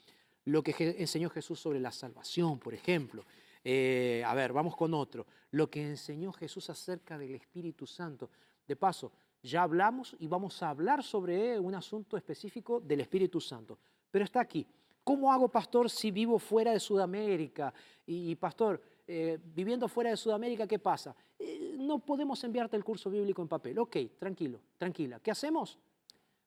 Lo 0.45 0.63
que 0.63 0.97
enseñó 0.99 1.31
Jesús 1.31 1.61
sobre 1.61 1.81
la 1.81 1.93
salvación, 1.93 2.59
por 2.59 2.75
ejemplo. 2.75 3.25
Eh, 3.65 4.23
a 4.27 4.35
ver, 4.35 4.53
vamos 4.53 4.77
con 4.77 4.93
otro. 4.95 5.27
Lo 5.53 5.71
que 5.71 5.83
enseñó 5.83 6.33
Jesús 6.33 6.69
acerca 6.71 7.17
del 7.17 7.35
Espíritu 7.35 7.87
Santo. 7.87 8.31
De 8.67 8.77
paso, 8.77 9.13
ya 9.43 9.63
hablamos 9.63 10.17
y 10.19 10.27
vamos 10.27 10.63
a 10.63 10.71
hablar 10.71 11.03
sobre 11.03 11.59
un 11.59 11.75
asunto 11.75 12.17
específico 12.17 12.81
del 12.81 13.01
Espíritu 13.01 13.41
Santo. 13.41 13.79
Pero 14.11 14.25
está 14.25 14.41
aquí. 14.41 14.67
¿Cómo 15.05 15.33
hago, 15.33 15.49
pastor, 15.49 15.91
si 15.91 16.11
vivo 16.11 16.39
fuera 16.39 16.73
de 16.73 16.79
Sudamérica? 16.79 17.75
Y, 18.07 18.35
pastor, 18.37 18.81
eh, 19.07 19.39
viviendo 19.43 19.89
fuera 19.89 20.11
de 20.11 20.17
Sudamérica, 20.17 20.67
¿qué 20.67 20.79
pasa? 20.79 21.15
Eh, 21.39 21.75
no 21.77 21.99
podemos 21.99 22.43
enviarte 22.45 22.77
el 22.77 22.85
curso 22.85 23.11
bíblico 23.11 23.43
en 23.43 23.49
papel. 23.49 23.79
Ok, 23.81 23.97
tranquilo, 24.19 24.61
tranquila. 24.79 25.19
¿Qué 25.19 25.33
hacemos? 25.33 25.79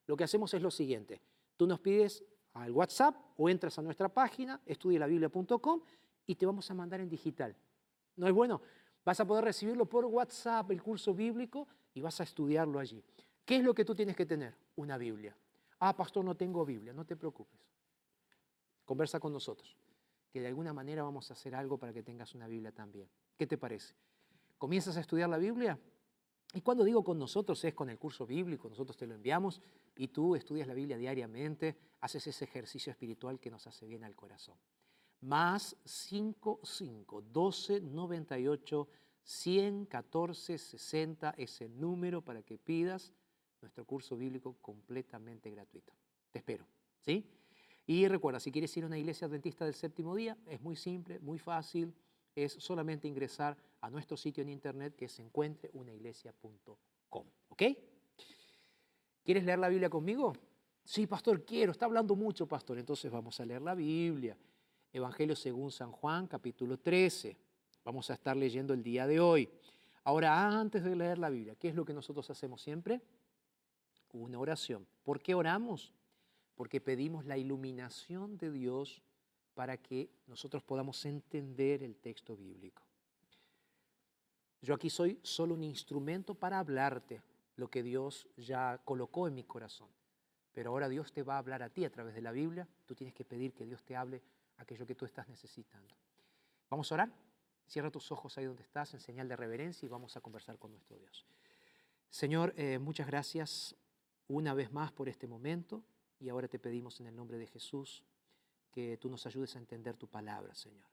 Lo 0.06 0.16
que 0.16 0.24
hacemos 0.24 0.54
es 0.54 0.62
lo 0.62 0.70
siguiente. 0.70 1.20
Tú 1.56 1.66
nos 1.66 1.80
pides 1.80 2.24
al 2.62 2.72
WhatsApp 2.72 3.16
o 3.36 3.48
entras 3.48 3.78
a 3.78 3.82
nuestra 3.82 4.08
página, 4.08 4.60
estudielabiblia.com, 4.66 5.80
y 6.26 6.34
te 6.34 6.46
vamos 6.46 6.70
a 6.70 6.74
mandar 6.74 7.00
en 7.00 7.08
digital. 7.08 7.54
¿No 8.16 8.26
es 8.26 8.32
bueno? 8.32 8.60
Vas 9.04 9.20
a 9.20 9.24
poder 9.24 9.44
recibirlo 9.44 9.86
por 9.86 10.04
WhatsApp, 10.04 10.70
el 10.70 10.82
curso 10.82 11.14
bíblico, 11.14 11.68
y 11.94 12.00
vas 12.00 12.20
a 12.20 12.24
estudiarlo 12.24 12.78
allí. 12.78 13.02
¿Qué 13.44 13.56
es 13.56 13.64
lo 13.64 13.74
que 13.74 13.84
tú 13.84 13.94
tienes 13.94 14.16
que 14.16 14.26
tener? 14.26 14.54
Una 14.76 14.98
Biblia. 14.98 15.36
Ah, 15.78 15.94
pastor, 15.94 16.24
no 16.24 16.34
tengo 16.34 16.64
Biblia, 16.64 16.92
no 16.92 17.04
te 17.04 17.16
preocupes 17.16 17.66
conversa 18.86 19.20
con 19.20 19.32
nosotros, 19.32 19.76
que 20.32 20.40
de 20.40 20.46
alguna 20.46 20.72
manera 20.72 21.02
vamos 21.02 21.28
a 21.30 21.34
hacer 21.34 21.54
algo 21.54 21.76
para 21.76 21.92
que 21.92 22.02
tengas 22.02 22.34
una 22.34 22.46
Biblia 22.46 22.72
también. 22.72 23.10
¿Qué 23.36 23.46
te 23.46 23.58
parece? 23.58 23.94
¿Comienzas 24.56 24.96
a 24.96 25.00
estudiar 25.00 25.28
la 25.28 25.36
Biblia? 25.36 25.78
Y 26.54 26.60
cuando 26.62 26.84
digo 26.84 27.04
con 27.04 27.18
nosotros 27.18 27.62
es 27.64 27.74
con 27.74 27.90
el 27.90 27.98
curso 27.98 28.24
bíblico, 28.24 28.68
nosotros 28.70 28.96
te 28.96 29.06
lo 29.06 29.14
enviamos 29.14 29.60
y 29.96 30.08
tú 30.08 30.36
estudias 30.36 30.68
la 30.68 30.74
Biblia 30.74 30.96
diariamente, 30.96 31.76
haces 32.00 32.26
ese 32.26 32.44
ejercicio 32.44 32.90
espiritual 32.90 33.40
que 33.40 33.50
nos 33.50 33.66
hace 33.66 33.86
bien 33.86 34.04
al 34.04 34.14
corazón. 34.14 34.56
Más 35.20 35.76
5, 35.84 36.60
5, 36.62 37.22
12, 37.22 37.80
98, 37.80 38.88
100, 39.22 39.86
14, 39.86 40.58
60 40.58 41.34
es 41.36 41.60
el 41.60 41.80
número 41.80 42.22
para 42.22 42.42
que 42.42 42.58
pidas 42.58 43.12
nuestro 43.60 43.84
curso 43.84 44.16
bíblico 44.16 44.56
completamente 44.60 45.50
gratuito. 45.50 45.92
Te 46.30 46.38
espero, 46.38 46.66
¿sí? 47.00 47.26
Y 47.86 48.06
recuerda, 48.08 48.40
si 48.40 48.52
quieres 48.52 48.76
ir 48.76 48.84
a 48.84 48.88
una 48.88 48.98
iglesia 48.98 49.26
adventista 49.26 49.64
del 49.64 49.74
séptimo 49.74 50.14
día, 50.14 50.36
es 50.46 50.60
muy 50.60 50.76
simple, 50.76 51.18
muy 51.20 51.38
fácil, 51.38 51.94
es 52.34 52.52
solamente 52.52 53.08
ingresar 53.08 53.56
a 53.80 53.90
nuestro 53.90 54.16
sitio 54.16 54.42
en 54.42 54.50
internet 54.50 54.94
que 54.96 55.06
es 55.06 55.18
encuentreunaiglesia.com. 55.18 57.26
¿Ok? 57.48 57.62
¿Quieres 59.24 59.44
leer 59.44 59.58
la 59.58 59.68
Biblia 59.68 59.88
conmigo? 59.88 60.34
Sí, 60.86 61.06
pastor, 61.06 61.44
quiero. 61.44 61.72
Está 61.72 61.84
hablando 61.84 62.16
mucho, 62.16 62.46
pastor. 62.46 62.78
Entonces 62.78 63.12
vamos 63.12 63.38
a 63.38 63.44
leer 63.44 63.60
la 63.60 63.74
Biblia. 63.74 64.38
Evangelio 64.90 65.36
según 65.36 65.70
San 65.70 65.92
Juan, 65.92 66.26
capítulo 66.26 66.78
13. 66.78 67.36
Vamos 67.84 68.08
a 68.08 68.14
estar 68.14 68.34
leyendo 68.34 68.72
el 68.72 68.82
día 68.82 69.06
de 69.06 69.20
hoy. 69.20 69.50
Ahora, 70.04 70.48
antes 70.58 70.82
de 70.82 70.96
leer 70.96 71.18
la 71.18 71.28
Biblia, 71.28 71.54
¿qué 71.56 71.68
es 71.68 71.74
lo 71.74 71.84
que 71.84 71.92
nosotros 71.92 72.30
hacemos 72.30 72.62
siempre? 72.62 73.02
Una 74.12 74.38
oración. 74.38 74.86
¿Por 75.04 75.20
qué 75.20 75.34
oramos? 75.34 75.92
porque 76.56 76.80
pedimos 76.80 77.26
la 77.26 77.36
iluminación 77.36 78.38
de 78.38 78.50
Dios 78.50 79.02
para 79.54 79.76
que 79.76 80.10
nosotros 80.26 80.62
podamos 80.62 81.04
entender 81.04 81.82
el 81.82 81.96
texto 81.96 82.34
bíblico. 82.34 82.82
Yo 84.62 84.74
aquí 84.74 84.90
soy 84.90 85.20
solo 85.22 85.54
un 85.54 85.62
instrumento 85.62 86.34
para 86.34 86.58
hablarte 86.58 87.22
lo 87.56 87.68
que 87.68 87.82
Dios 87.82 88.26
ya 88.36 88.80
colocó 88.84 89.28
en 89.28 89.34
mi 89.34 89.44
corazón. 89.44 89.88
Pero 90.56 90.70
ahora 90.70 90.88
Dios 90.88 91.12
te 91.12 91.22
va 91.22 91.34
a 91.34 91.38
hablar 91.38 91.62
a 91.62 91.68
ti 91.68 91.84
a 91.84 91.90
través 91.90 92.14
de 92.14 92.22
la 92.22 92.32
Biblia. 92.32 92.66
Tú 92.86 92.94
tienes 92.94 93.12
que 93.12 93.26
pedir 93.26 93.52
que 93.52 93.66
Dios 93.66 93.84
te 93.84 93.94
hable 93.94 94.22
aquello 94.56 94.86
que 94.86 94.94
tú 94.94 95.04
estás 95.04 95.28
necesitando. 95.28 95.94
Vamos 96.70 96.90
a 96.90 96.94
orar. 96.94 97.12
Cierra 97.66 97.90
tus 97.90 98.10
ojos 98.10 98.38
ahí 98.38 98.46
donde 98.46 98.62
estás 98.62 98.94
en 98.94 99.00
señal 99.00 99.28
de 99.28 99.36
reverencia 99.36 99.84
y 99.84 99.90
vamos 99.90 100.16
a 100.16 100.22
conversar 100.22 100.58
con 100.58 100.70
nuestro 100.70 100.96
Dios. 100.96 101.26
Señor, 102.08 102.54
eh, 102.56 102.78
muchas 102.78 103.06
gracias 103.06 103.76
una 104.28 104.54
vez 104.54 104.72
más 104.72 104.92
por 104.92 105.10
este 105.10 105.26
momento. 105.26 105.84
Y 106.18 106.30
ahora 106.30 106.48
te 106.48 106.58
pedimos 106.58 107.00
en 107.00 107.08
el 107.08 107.14
nombre 107.14 107.36
de 107.36 107.48
Jesús 107.48 108.02
que 108.72 108.96
tú 108.96 109.10
nos 109.10 109.26
ayudes 109.26 109.54
a 109.56 109.58
entender 109.58 109.98
tu 109.98 110.08
palabra, 110.08 110.54
Señor. 110.54 110.88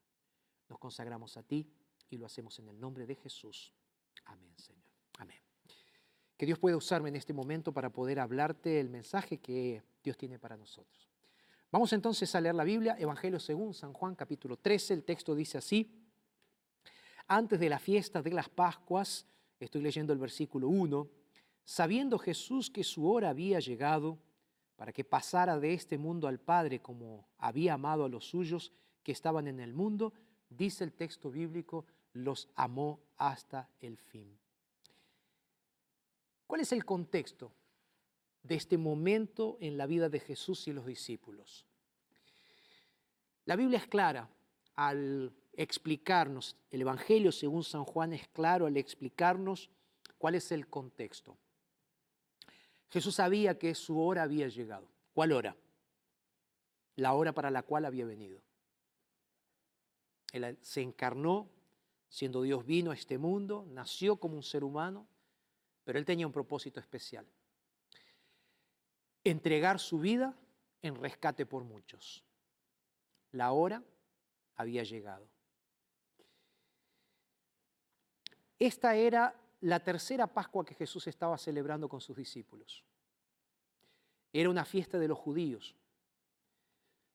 Nos 0.67 0.77
consagramos 0.77 1.37
a 1.37 1.43
ti 1.43 1.71
y 2.09 2.17
lo 2.17 2.25
hacemos 2.25 2.59
en 2.59 2.67
el 2.67 2.77
nombre 2.77 3.05
de 3.05 3.15
Jesús. 3.15 3.73
Amén, 4.25 4.53
Señor. 4.57 4.83
Amén. 5.19 5.52
Que 6.43 6.47
Dios 6.47 6.59
pueda 6.59 6.75
usarme 6.75 7.07
en 7.07 7.15
este 7.15 7.31
momento 7.31 7.71
para 7.71 7.89
poder 7.89 8.19
hablarte 8.19 8.81
el 8.81 8.89
mensaje 8.89 9.37
que 9.37 9.81
Dios 10.03 10.17
tiene 10.17 10.37
para 10.39 10.57
nosotros. 10.57 11.09
Vamos 11.71 11.93
entonces 11.93 12.35
a 12.35 12.41
leer 12.41 12.53
la 12.53 12.65
Biblia, 12.65 12.97
Evangelio 12.99 13.39
según 13.39 13.73
San 13.73 13.93
Juan 13.93 14.13
capítulo 14.13 14.57
13. 14.57 14.93
El 14.93 15.03
texto 15.05 15.35
dice 15.35 15.59
así, 15.59 15.89
antes 17.27 17.61
de 17.61 17.69
la 17.69 17.79
fiesta 17.79 18.21
de 18.21 18.31
las 18.31 18.49
Pascuas, 18.49 19.25
estoy 19.57 19.81
leyendo 19.81 20.11
el 20.11 20.19
versículo 20.19 20.67
1, 20.67 21.07
sabiendo 21.63 22.19
Jesús 22.19 22.69
que 22.69 22.83
su 22.83 23.09
hora 23.09 23.29
había 23.29 23.61
llegado, 23.61 24.19
para 24.75 24.91
que 24.91 25.05
pasara 25.05 25.57
de 25.61 25.73
este 25.73 25.97
mundo 25.97 26.27
al 26.27 26.41
Padre 26.41 26.81
como 26.81 27.25
había 27.37 27.75
amado 27.75 28.03
a 28.03 28.09
los 28.09 28.25
suyos 28.25 28.73
que 29.01 29.13
estaban 29.13 29.47
en 29.47 29.61
el 29.61 29.73
mundo, 29.73 30.11
dice 30.49 30.83
el 30.83 30.91
texto 30.91 31.31
bíblico, 31.31 31.85
los 32.11 32.49
amó 32.57 32.99
hasta 33.15 33.69
el 33.79 33.97
fin. 33.97 34.42
¿Cuál 36.47 36.61
es 36.61 36.71
el 36.71 36.85
contexto 36.85 37.51
de 38.43 38.55
este 38.55 38.77
momento 38.77 39.57
en 39.59 39.77
la 39.77 39.85
vida 39.85 40.09
de 40.09 40.19
Jesús 40.19 40.67
y 40.67 40.73
los 40.73 40.85
discípulos? 40.85 41.65
La 43.45 43.55
Biblia 43.55 43.79
es 43.79 43.87
clara 43.87 44.29
al 44.75 45.33
explicarnos, 45.53 46.57
el 46.71 46.81
Evangelio 46.81 47.31
según 47.31 47.63
San 47.63 47.83
Juan 47.83 48.13
es 48.13 48.27
claro 48.29 48.65
al 48.65 48.77
explicarnos 48.77 49.69
cuál 50.17 50.35
es 50.35 50.51
el 50.51 50.67
contexto. 50.67 51.37
Jesús 52.89 53.15
sabía 53.15 53.57
que 53.57 53.73
su 53.75 53.99
hora 53.99 54.23
había 54.23 54.47
llegado. 54.47 54.87
¿Cuál 55.13 55.31
hora? 55.31 55.55
La 56.95 57.13
hora 57.13 57.33
para 57.33 57.51
la 57.51 57.63
cual 57.63 57.85
había 57.85 58.05
venido. 58.05 58.41
Él 60.31 60.57
se 60.61 60.81
encarnó, 60.81 61.49
siendo 62.09 62.41
Dios 62.41 62.65
vino 62.65 62.91
a 62.91 62.93
este 62.93 63.17
mundo, 63.17 63.65
nació 63.69 64.17
como 64.17 64.35
un 64.35 64.43
ser 64.43 64.63
humano, 64.63 65.07
pero 65.83 65.99
él 65.99 66.05
tenía 66.05 66.27
un 66.27 66.33
propósito 66.33 66.79
especial. 66.79 67.25
Entregar 69.23 69.79
su 69.79 69.99
vida 69.99 70.35
en 70.81 70.95
rescate 70.95 71.45
por 71.45 71.63
muchos. 71.63 72.23
La 73.31 73.51
hora 73.51 73.83
había 74.55 74.83
llegado. 74.83 75.27
Esta 78.59 78.95
era 78.95 79.35
la 79.61 79.79
tercera 79.79 80.27
Pascua 80.27 80.65
que 80.65 80.75
Jesús 80.75 81.07
estaba 81.07 81.37
celebrando 81.37 81.89
con 81.89 82.01
sus 82.01 82.15
discípulos. 82.15 82.83
Era 84.31 84.49
una 84.49 84.65
fiesta 84.65 84.97
de 84.99 85.07
los 85.07 85.17
judíos. 85.17 85.75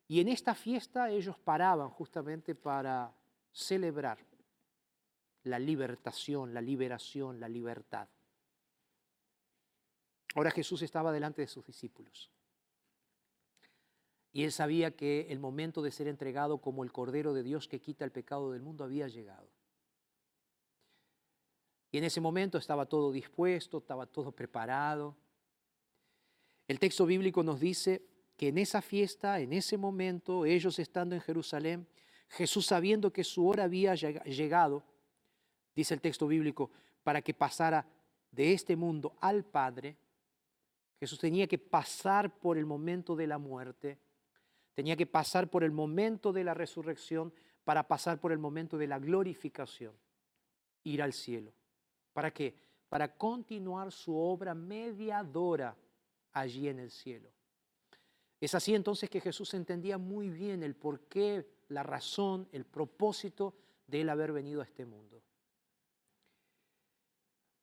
Y 0.07 0.21
en 0.21 0.29
esta 0.29 0.55
fiesta 0.55 1.11
ellos 1.11 1.39
paraban 1.39 1.91
justamente 1.91 2.55
para 2.55 3.13
celebrar 3.53 4.19
la 5.45 5.59
libertación, 5.59 6.55
la 6.55 6.61
liberación, 6.61 7.41
la 7.41 7.49
libertad. 7.49 8.09
Ahora 10.35 10.51
Jesús 10.51 10.83
estaba 10.83 11.13
delante 11.13 11.43
de 11.43 11.49
sus 11.49 11.65
discípulos. 11.67 12.31
Y 14.33 14.45
él 14.45 14.53
sabía 14.53 14.95
que 14.95 15.27
el 15.31 15.39
momento 15.39 15.83
de 15.83 15.91
ser 15.91 16.07
entregado 16.07 16.59
como 16.59 16.85
el 16.85 16.93
Cordero 16.93 17.33
de 17.33 17.43
Dios 17.43 17.67
que 17.67 17.81
quita 17.81 18.05
el 18.05 18.13
pecado 18.13 18.53
del 18.53 18.63
mundo 18.63 18.85
había 18.85 19.09
llegado. 19.09 19.49
Y 21.91 21.99
en 21.99 22.05
ese 22.05 22.21
momento 22.21 22.59
estaba 22.59 22.87
todo 22.87 23.11
dispuesto, 23.11 23.79
estaba 23.79 24.07
todo 24.07 24.33
preparado. 24.33 25.17
El 26.67 26.79
texto 26.79 27.07
bíblico 27.07 27.43
nos 27.43 27.59
dice 27.59 28.03
que 28.37 28.49
en 28.49 28.59
esa 28.59 28.83
fiesta, 28.83 29.41
en 29.41 29.53
ese 29.55 29.79
momento, 29.79 30.45
ellos 30.45 30.79
estando 30.79 31.15
en 31.15 31.23
Jerusalén, 31.23 31.89
Jesús 32.29 32.67
sabiendo 32.67 33.13
que 33.13 33.25
su 33.25 33.49
hora 33.49 33.65
había 33.65 33.95
llegado, 33.95 34.85
dice 35.75 35.95
el 35.95 36.03
texto 36.03 36.27
bíblico, 36.27 36.71
para 37.03 37.23
que 37.23 37.33
pasara 37.33 37.87
de 38.31 38.53
este 38.53 38.77
mundo 38.77 39.17
al 39.21 39.45
Padre, 39.45 39.97
Jesús 40.99 41.19
tenía 41.19 41.47
que 41.47 41.59
pasar 41.59 42.39
por 42.39 42.59
el 42.59 42.67
momento 42.67 43.15
de 43.15 43.27
la 43.27 43.39
muerte, 43.39 43.99
tenía 44.75 44.97
que 44.97 45.07
pasar 45.07 45.49
por 45.49 45.63
el 45.63 45.71
momento 45.71 46.33
de 46.33 46.45
la 46.45 46.55
resurrección 46.55 47.33
para 47.65 47.87
pasar 47.87 48.21
por 48.21 48.33
el 48.33 48.39
momento 48.39 48.79
de 48.79 48.87
la 48.87 48.99
glorificación, 48.99 49.95
ir 50.85 51.03
al 51.03 51.13
cielo. 51.13 51.53
¿Para 52.13 52.33
qué? 52.33 52.59
Para 52.89 53.17
continuar 53.17 53.93
su 53.93 54.17
obra 54.17 54.55
mediadora 54.55 55.77
allí 56.33 56.69
en 56.69 56.79
el 56.79 56.91
cielo. 56.91 57.31
Es 58.41 58.55
así 58.55 58.75
entonces 58.75 59.11
que 59.11 59.21
Jesús 59.21 59.53
entendía 59.55 59.99
muy 59.99 60.31
bien 60.31 60.63
el 60.63 60.75
por 60.75 61.01
qué 61.09 61.47
la 61.69 61.83
razón, 61.83 62.49
el 62.53 62.65
propósito 62.65 63.55
de 63.87 64.01
él 64.01 64.09
haber 64.09 64.33
venido 64.33 64.61
a 64.61 64.65
este 64.65 64.85
mundo. 64.85 65.23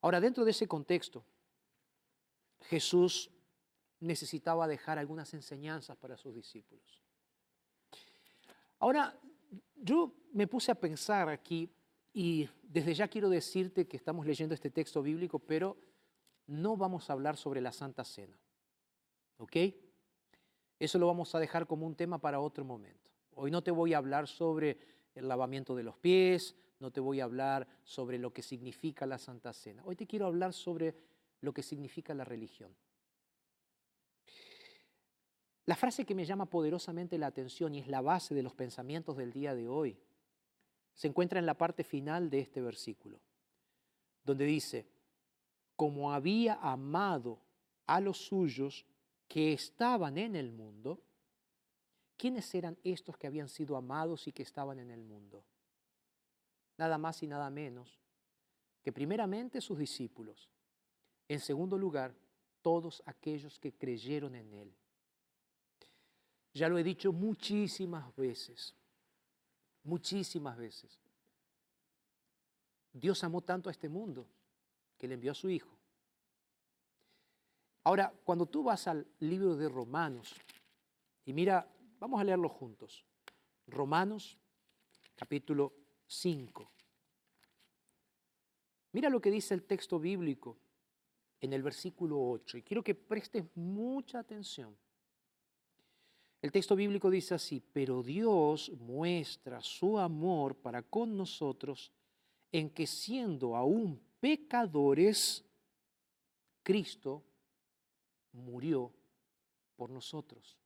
Ahora, 0.02 0.20
dentro 0.20 0.46
de 0.46 0.52
ese 0.52 0.68
contexto, 0.68 1.26
Jesús 2.70 3.32
necesitaba 4.00 4.68
dejar 4.68 5.00
algunas 5.00 5.34
enseñanzas 5.34 5.98
para 5.98 6.18
sus 6.18 6.34
discípulos. 6.34 7.02
Ahora, 8.80 9.18
yo 9.76 10.14
me 10.34 10.48
puse 10.48 10.72
a 10.72 10.76
pensar 10.76 11.30
aquí 11.30 11.70
y 12.14 12.48
desde 12.64 12.94
ya 12.94 13.08
quiero 13.08 13.30
decirte 13.30 13.88
que 13.88 13.98
estamos 13.98 14.26
leyendo 14.26 14.56
este 14.56 14.70
texto 14.70 15.02
bíblico, 15.02 15.40
pero 15.40 15.78
no 16.48 16.78
vamos 16.78 17.10
a 17.10 17.14
hablar 17.14 17.38
sobre 17.38 17.62
la 17.62 17.72
Santa 17.72 18.04
Cena. 18.04 18.38
¿Ok? 19.38 19.56
Eso 20.80 21.00
lo 21.00 21.08
vamos 21.08 21.34
a 21.36 21.40
dejar 21.40 21.68
como 21.68 21.86
un 21.86 21.96
tema 21.96 22.20
para 22.20 22.40
otro 22.40 22.66
momento. 22.66 23.12
Hoy 23.36 23.52
no 23.52 23.64
te 23.64 23.72
voy 23.72 23.94
a 23.94 23.98
hablar 23.98 24.28
sobre 24.28 24.78
el 25.14 25.28
lavamiento 25.28 25.76
de 25.76 25.84
los 25.84 25.98
pies, 25.98 26.56
no 26.80 26.92
te 26.92 27.00
voy 27.00 27.20
a 27.22 27.26
hablar 27.26 27.68
sobre 27.84 28.18
lo 28.18 28.34
que 28.34 28.42
significa 28.42 29.06
la 29.06 29.18
Santa 29.18 29.54
Cena. 29.54 29.84
Hoy 29.86 29.96
te 29.96 30.08
quiero 30.08 30.26
hablar 30.26 30.54
sobre 30.54 30.96
lo 31.42 31.54
que 31.54 31.64
significa 31.64 32.14
la 32.14 32.26
religión. 32.26 32.76
La 35.66 35.76
frase 35.76 36.06
que 36.06 36.16
me 36.16 36.26
llama 36.26 36.46
poderosamente 36.46 37.18
la 37.18 37.28
atención 37.28 37.74
y 37.74 37.80
es 37.80 37.88
la 37.88 38.02
base 38.02 38.36
de 38.36 38.44
los 38.44 38.54
pensamientos 38.54 39.18
del 39.18 39.32
día 39.32 39.56
de 39.56 39.68
hoy 39.68 40.00
se 40.94 41.08
encuentra 41.08 41.40
en 41.40 41.46
la 41.46 41.58
parte 41.58 41.84
final 41.84 42.30
de 42.30 42.40
este 42.40 42.62
versículo, 42.62 43.20
donde 44.24 44.46
dice, 44.46 44.88
como 45.76 46.14
había 46.14 46.56
amado 46.56 47.42
a 47.86 48.00
los 48.00 48.18
suyos 48.18 48.86
que 49.28 49.54
estaban 49.54 50.18
en 50.18 50.36
el 50.36 50.52
mundo, 50.52 51.02
¿quiénes 52.16 52.54
eran 52.56 52.78
estos 52.84 53.18
que 53.18 53.28
habían 53.28 53.50
sido 53.50 53.76
amados 53.76 54.28
y 54.28 54.32
que 54.32 54.44
estaban 54.44 54.80
en 54.80 54.90
el 54.90 55.04
mundo? 55.04 55.44
Nada 56.78 56.98
más 56.98 57.22
y 57.24 57.28
nada 57.28 57.50
menos 57.50 58.00
que 58.82 58.94
primeramente 58.94 59.62
sus 59.62 59.80
discípulos, 59.80 60.48
en 61.28 61.40
segundo 61.40 61.78
lugar, 61.78 62.14
todos 62.62 63.02
aquellos 63.06 63.60
que 63.60 63.74
creyeron 63.74 64.36
en 64.36 64.54
Él. 64.54 64.76
Ya 66.54 66.70
lo 66.70 66.78
he 66.78 66.84
dicho 66.84 67.12
muchísimas 67.12 68.16
veces, 68.16 68.74
muchísimas 69.84 70.58
veces. 70.58 71.00
Dios 72.94 73.24
amó 73.24 73.42
tanto 73.42 73.70
a 73.70 73.72
este 73.72 73.90
mundo 73.90 74.28
que 74.98 75.08
le 75.08 75.16
envió 75.16 75.32
a 75.32 75.36
su 75.36 75.50
Hijo. 75.50 75.78
Ahora, 77.84 78.12
cuando 78.24 78.46
tú 78.46 78.64
vas 78.64 78.88
al 78.88 79.06
libro 79.20 79.56
de 79.56 79.70
Romanos, 79.70 80.34
y 81.26 81.34
mira, 81.34 81.68
vamos 82.00 82.20
a 82.20 82.24
leerlo 82.24 82.50
juntos. 82.50 83.06
Romanos 83.68 84.38
capítulo 85.16 85.74
5. 86.08 86.72
Mira 88.94 89.10
lo 89.10 89.20
que 89.20 89.30
dice 89.30 89.54
el 89.54 89.64
texto 89.64 90.00
bíblico 90.00 90.58
en 91.42 91.54
el 91.54 91.64
versículo 91.64 92.20
8, 92.30 92.58
y 92.58 92.64
quiero 92.64 92.84
que 92.84 92.96
prestes 92.96 93.46
mucha 93.56 94.20
atención. 94.20 94.76
El 96.42 96.52
texto 96.52 96.76
bíblico 96.76 97.10
dice 97.10 97.34
así, 97.34 97.62
pero 97.74 98.04
Dios 98.04 98.72
muestra 98.80 99.62
su 99.62 99.98
amor 99.98 100.56
para 100.56 100.84
con 100.84 101.18
nosotros 101.18 101.92
en 102.52 102.70
que 102.70 102.86
siendo 102.86 103.56
aún 103.56 104.00
pecadores, 104.20 105.44
Cristo 106.62 107.24
murió 108.32 108.92
por 109.76 109.90
nosotros. 109.90 110.58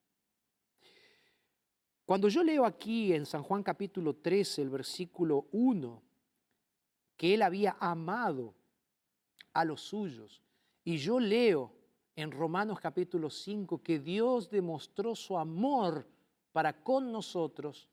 Cuando 2.06 2.28
yo 2.28 2.44
leo 2.44 2.66
aquí 2.66 3.14
en 3.14 3.26
San 3.26 3.44
Juan 3.44 3.64
capítulo 3.64 4.16
13, 4.16 4.64
el 4.64 4.70
versículo 4.70 5.48
1, 5.52 6.02
que 7.16 7.34
Él 7.36 7.42
había 7.42 7.78
amado 7.80 8.56
a 9.54 9.64
los 9.64 9.82
suyos, 9.82 10.42
y 10.90 10.98
yo 10.98 11.20
leo 11.20 11.72
en 12.16 12.32
Romanos 12.32 12.80
capítulo 12.80 13.30
5 13.30 13.84
que 13.84 14.00
Dios 14.00 14.50
demostró 14.50 15.14
su 15.14 15.38
amor 15.38 16.10
para 16.52 16.82
con 16.82 17.12
nosotros, 17.12 17.88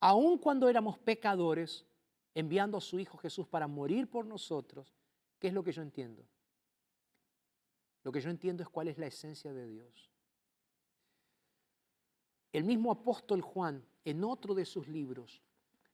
aun 0.00 0.36
cuando 0.36 0.68
éramos 0.68 0.98
pecadores, 0.98 1.86
enviando 2.34 2.76
a 2.76 2.82
su 2.82 2.98
Hijo 2.98 3.16
Jesús 3.16 3.48
para 3.48 3.66
morir 3.66 4.10
por 4.10 4.26
nosotros, 4.26 4.94
¿qué 5.38 5.48
es 5.48 5.54
lo 5.54 5.64
que 5.64 5.72
yo 5.72 5.80
entiendo? 5.80 6.22
Lo 8.02 8.12
que 8.12 8.20
yo 8.20 8.28
entiendo 8.28 8.62
es 8.62 8.68
cuál 8.68 8.88
es 8.88 8.98
la 8.98 9.06
esencia 9.06 9.54
de 9.54 9.66
Dios. 9.66 10.10
El 12.52 12.64
mismo 12.64 12.92
apóstol 12.92 13.40
Juan, 13.40 13.82
en 14.04 14.24
otro 14.24 14.54
de 14.54 14.66
sus 14.66 14.88
libros, 14.88 15.40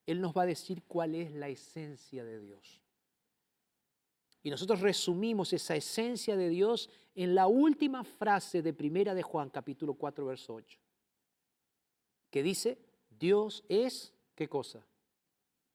él 0.07 0.21
nos 0.21 0.37
va 0.37 0.43
a 0.43 0.47
decir 0.47 0.83
cuál 0.89 1.15
es 1.15 1.31
la 1.31 1.49
esencia 1.49 2.25
de 2.25 2.41
Dios. 2.41 2.81
Y 4.43 4.51
nosotros 4.51 4.81
resumimos 4.81 5.53
esa 5.53 5.77
esencia 5.77 6.37
de 6.37 6.49
Dios 6.49 6.89
en 7.15 7.35
la 7.35 7.47
última 7.47 8.05
frase 8.05 8.63
de 8.63 8.73
Primera 8.73 9.15
de 9.15 9.23
Juan, 9.23 9.51
capítulo 9.51 9.95
4, 9.95 10.25
verso 10.25 10.55
8, 10.55 10.79
que 12.31 12.43
dice, 12.43 12.79
Dios 13.11 13.65
es, 13.69 14.15
¿qué 14.35 14.49
cosa? 14.49 14.87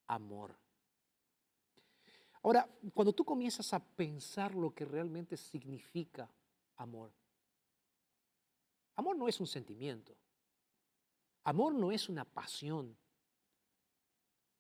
Amor. 0.08 0.58
Ahora, 2.42 2.68
cuando 2.94 3.14
tú 3.14 3.24
comienzas 3.24 3.74
a 3.74 3.80
pensar 3.80 4.56
lo 4.56 4.74
que 4.74 4.86
realmente 4.86 5.38
significa 5.38 6.32
amor, 6.78 7.12
amor 8.96 9.18
no 9.18 9.28
es 9.28 9.40
un 9.40 9.48
sentimiento, 9.48 10.16
amor 11.44 11.74
no 11.74 11.92
es 11.92 12.10
una 12.10 12.26
pasión, 12.26 12.96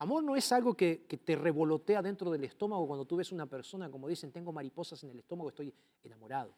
Amor 0.06 0.24
no 0.24 0.36
es 0.36 0.52
algo 0.52 0.76
que, 0.76 0.98
te 0.98 1.36
revolotea 1.36 2.00
dentro 2.00 2.30
del 2.30 2.44
estómago 2.44 2.86
cuando 2.86 3.06
tú 3.06 3.16
ves 3.16 3.32
una 3.32 3.48
persona, 3.48 3.90
como 3.90 4.08
dicen, 4.08 4.32
tengo 4.32 4.54
mariposas 4.54 5.04
en 5.04 5.10
el 5.10 5.18
estómago, 5.18 5.50
estoy 5.50 5.74
enamorado. 6.04 6.54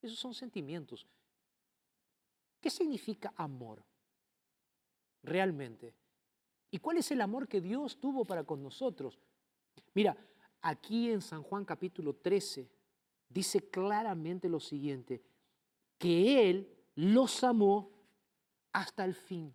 Esos 0.00 0.18
son 0.18 0.32
sentimientos. 0.32 1.06
¿Qué 2.58 2.70
significa 2.70 3.34
amor 3.36 3.84
realmente? 5.22 5.92
¿Y 6.70 6.78
cuál 6.78 6.96
es 6.96 7.10
el 7.10 7.20
amor 7.20 7.48
que 7.48 7.60
Dios 7.60 8.00
tuvo 8.00 8.24
para 8.24 8.44
con 8.44 8.62
nosotros? 8.62 9.20
Mira, 9.92 10.16
aquí 10.62 11.10
en 11.10 11.20
San 11.20 11.42
Juan 11.42 11.66
capítulo 11.66 12.14
13 12.14 12.66
dice 13.28 13.68
claramente 13.68 14.48
lo 14.48 14.58
siguiente, 14.58 15.22
que 15.98 16.48
Él 16.48 16.74
los 16.94 17.44
amó 17.44 17.90
hasta 18.72 19.04
el 19.04 19.14
fin. 19.14 19.54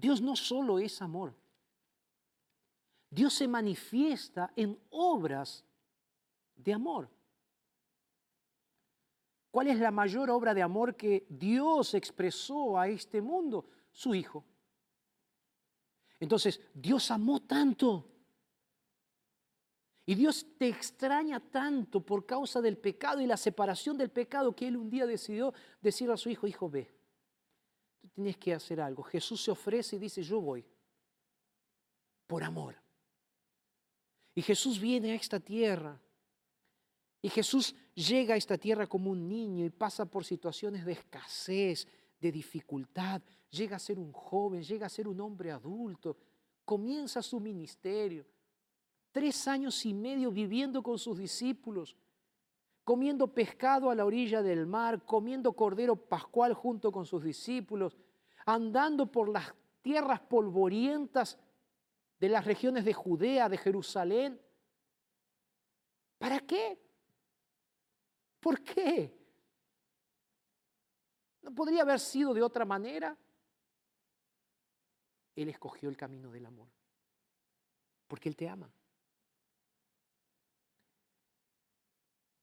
Dios 0.00 0.22
no 0.22 0.34
solo 0.34 0.78
es 0.78 1.02
amor. 1.02 1.34
Dios 3.10 3.34
se 3.34 3.46
manifiesta 3.46 4.50
en 4.56 4.78
obras 4.88 5.62
de 6.56 6.72
amor. 6.72 7.10
¿Cuál 9.50 9.66
es 9.66 9.78
la 9.78 9.90
mayor 9.90 10.30
obra 10.30 10.54
de 10.54 10.62
amor 10.62 10.96
que 10.96 11.26
Dios 11.28 11.92
expresó 11.92 12.78
a 12.78 12.88
este 12.88 13.20
mundo? 13.20 13.66
Su 13.92 14.14
Hijo. 14.14 14.44
Entonces, 16.18 16.60
Dios 16.72 17.10
amó 17.10 17.40
tanto. 17.40 18.06
Y 20.06 20.14
Dios 20.14 20.46
te 20.56 20.68
extraña 20.68 21.40
tanto 21.40 22.00
por 22.00 22.24
causa 22.24 22.62
del 22.62 22.78
pecado 22.78 23.20
y 23.20 23.26
la 23.26 23.36
separación 23.36 23.98
del 23.98 24.10
pecado 24.10 24.56
que 24.56 24.68
Él 24.68 24.78
un 24.78 24.88
día 24.88 25.06
decidió 25.06 25.52
decir 25.82 26.10
a 26.10 26.16
su 26.16 26.30
Hijo, 26.30 26.46
Hijo, 26.46 26.70
ve 26.70 26.99
tú 28.00 28.08
tienes 28.08 28.36
que 28.36 28.54
hacer 28.54 28.80
algo. 28.80 29.02
Jesús 29.02 29.42
se 29.42 29.50
ofrece 29.50 29.96
y 29.96 29.98
dice, 29.98 30.22
yo 30.22 30.40
voy, 30.40 30.64
por 32.26 32.42
amor. 32.42 32.76
Y 34.34 34.42
Jesús 34.42 34.80
viene 34.80 35.12
a 35.12 35.14
esta 35.14 35.38
tierra. 35.38 36.00
Y 37.22 37.28
Jesús 37.28 37.74
llega 37.94 38.34
a 38.34 38.38
esta 38.38 38.56
tierra 38.56 38.86
como 38.86 39.10
un 39.10 39.28
niño 39.28 39.64
y 39.64 39.70
pasa 39.70 40.06
por 40.06 40.24
situaciones 40.24 40.84
de 40.84 40.92
escasez, 40.92 41.86
de 42.18 42.32
dificultad. 42.32 43.20
Llega 43.50 43.76
a 43.76 43.80
ser 43.80 43.98
un 43.98 44.12
joven, 44.12 44.62
llega 44.62 44.86
a 44.86 44.90
ser 44.90 45.06
un 45.06 45.20
hombre 45.20 45.50
adulto. 45.50 46.16
Comienza 46.64 47.20
su 47.20 47.38
ministerio. 47.38 48.24
Tres 49.12 49.46
años 49.48 49.84
y 49.84 49.92
medio 49.92 50.30
viviendo 50.30 50.82
con 50.82 50.98
sus 50.98 51.18
discípulos 51.18 51.96
comiendo 52.90 53.32
pescado 53.32 53.88
a 53.88 53.94
la 53.94 54.04
orilla 54.04 54.42
del 54.42 54.66
mar, 54.66 55.04
comiendo 55.04 55.52
cordero 55.52 55.94
pascual 55.94 56.54
junto 56.54 56.90
con 56.90 57.06
sus 57.06 57.22
discípulos, 57.22 57.96
andando 58.46 59.06
por 59.06 59.28
las 59.28 59.54
tierras 59.80 60.18
polvorientas 60.18 61.38
de 62.18 62.28
las 62.28 62.44
regiones 62.44 62.84
de 62.84 62.92
Judea, 62.92 63.48
de 63.48 63.58
Jerusalén. 63.58 64.40
¿Para 66.18 66.40
qué? 66.40 66.82
¿Por 68.40 68.60
qué? 68.60 69.16
¿No 71.42 71.54
podría 71.54 71.82
haber 71.82 72.00
sido 72.00 72.34
de 72.34 72.42
otra 72.42 72.64
manera? 72.64 73.16
Él 75.36 75.48
escogió 75.48 75.88
el 75.88 75.96
camino 75.96 76.32
del 76.32 76.44
amor, 76.44 76.66
porque 78.08 78.28
Él 78.28 78.34
te 78.34 78.48
ama. 78.48 78.68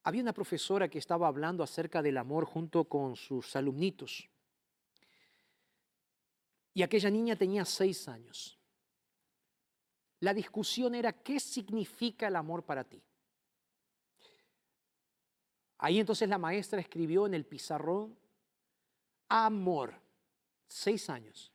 Había 0.08 0.22
una 0.22 0.32
profesora 0.32 0.88
que 0.88 1.00
estaba 1.00 1.28
hablando 1.28 1.64
acerca 1.64 2.02
del 2.02 2.18
amor 2.18 2.46
junto 2.46 2.86
con 2.86 3.18
sus 3.18 3.54
alumnitos. 3.58 4.30
y 6.74 6.82
aquella 6.82 7.10
niña 7.10 7.36
tenía 7.36 7.66
seis 7.66 8.08
años. 8.08 8.58
La 10.22 10.34
discusión 10.34 10.96
era, 10.96 11.12
¿qué 11.12 11.42
significa 11.42 12.30
el 12.30 12.38
amor 12.38 12.64
para 12.64 12.86
ti? 12.86 13.04
Ahí 15.80 16.00
entonces 16.00 16.30
la 16.30 16.38
maestra 16.38 16.80
escribió 16.80 17.26
en 17.26 17.34
el 17.34 17.46
pizarrón, 17.46 18.18
amor, 19.28 19.94
seis 20.70 21.10
años. 21.10 21.52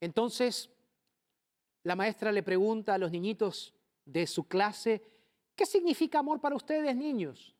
Entonces, 0.00 0.68
la 1.84 1.94
maestra 1.94 2.32
le 2.32 2.42
pregunta 2.42 2.94
a 2.94 2.98
los 2.98 3.12
niñitos 3.12 3.72
de 4.04 4.26
su 4.26 4.48
clase, 4.48 5.15
¿qué 5.56 5.66
significa 5.66 6.20
amor 6.20 6.40
para 6.40 6.54
ustedes, 6.54 6.94
niños? 6.94 7.54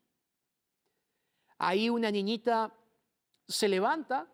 Ahí 1.59 1.89
una 1.89 2.11
niñita 2.11 2.73
se 3.49 3.69
levanta 3.69 4.31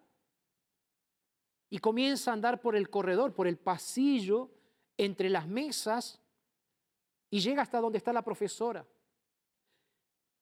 y 1.71 1.79
comienza 1.79 2.31
a 2.31 2.35
andar 2.35 2.61
por 2.61 2.77
el 2.77 2.91
corredor, 2.91 3.35
por 3.35 3.47
el 3.47 3.57
pasillo, 3.57 4.51
entre 4.99 5.31
las 5.31 5.47
mesas, 5.47 6.21
y 7.31 7.41
llega 7.41 7.63
hasta 7.63 7.81
donde 7.81 7.99
está 7.99 8.13
la 8.13 8.23
profesora. 8.23 8.85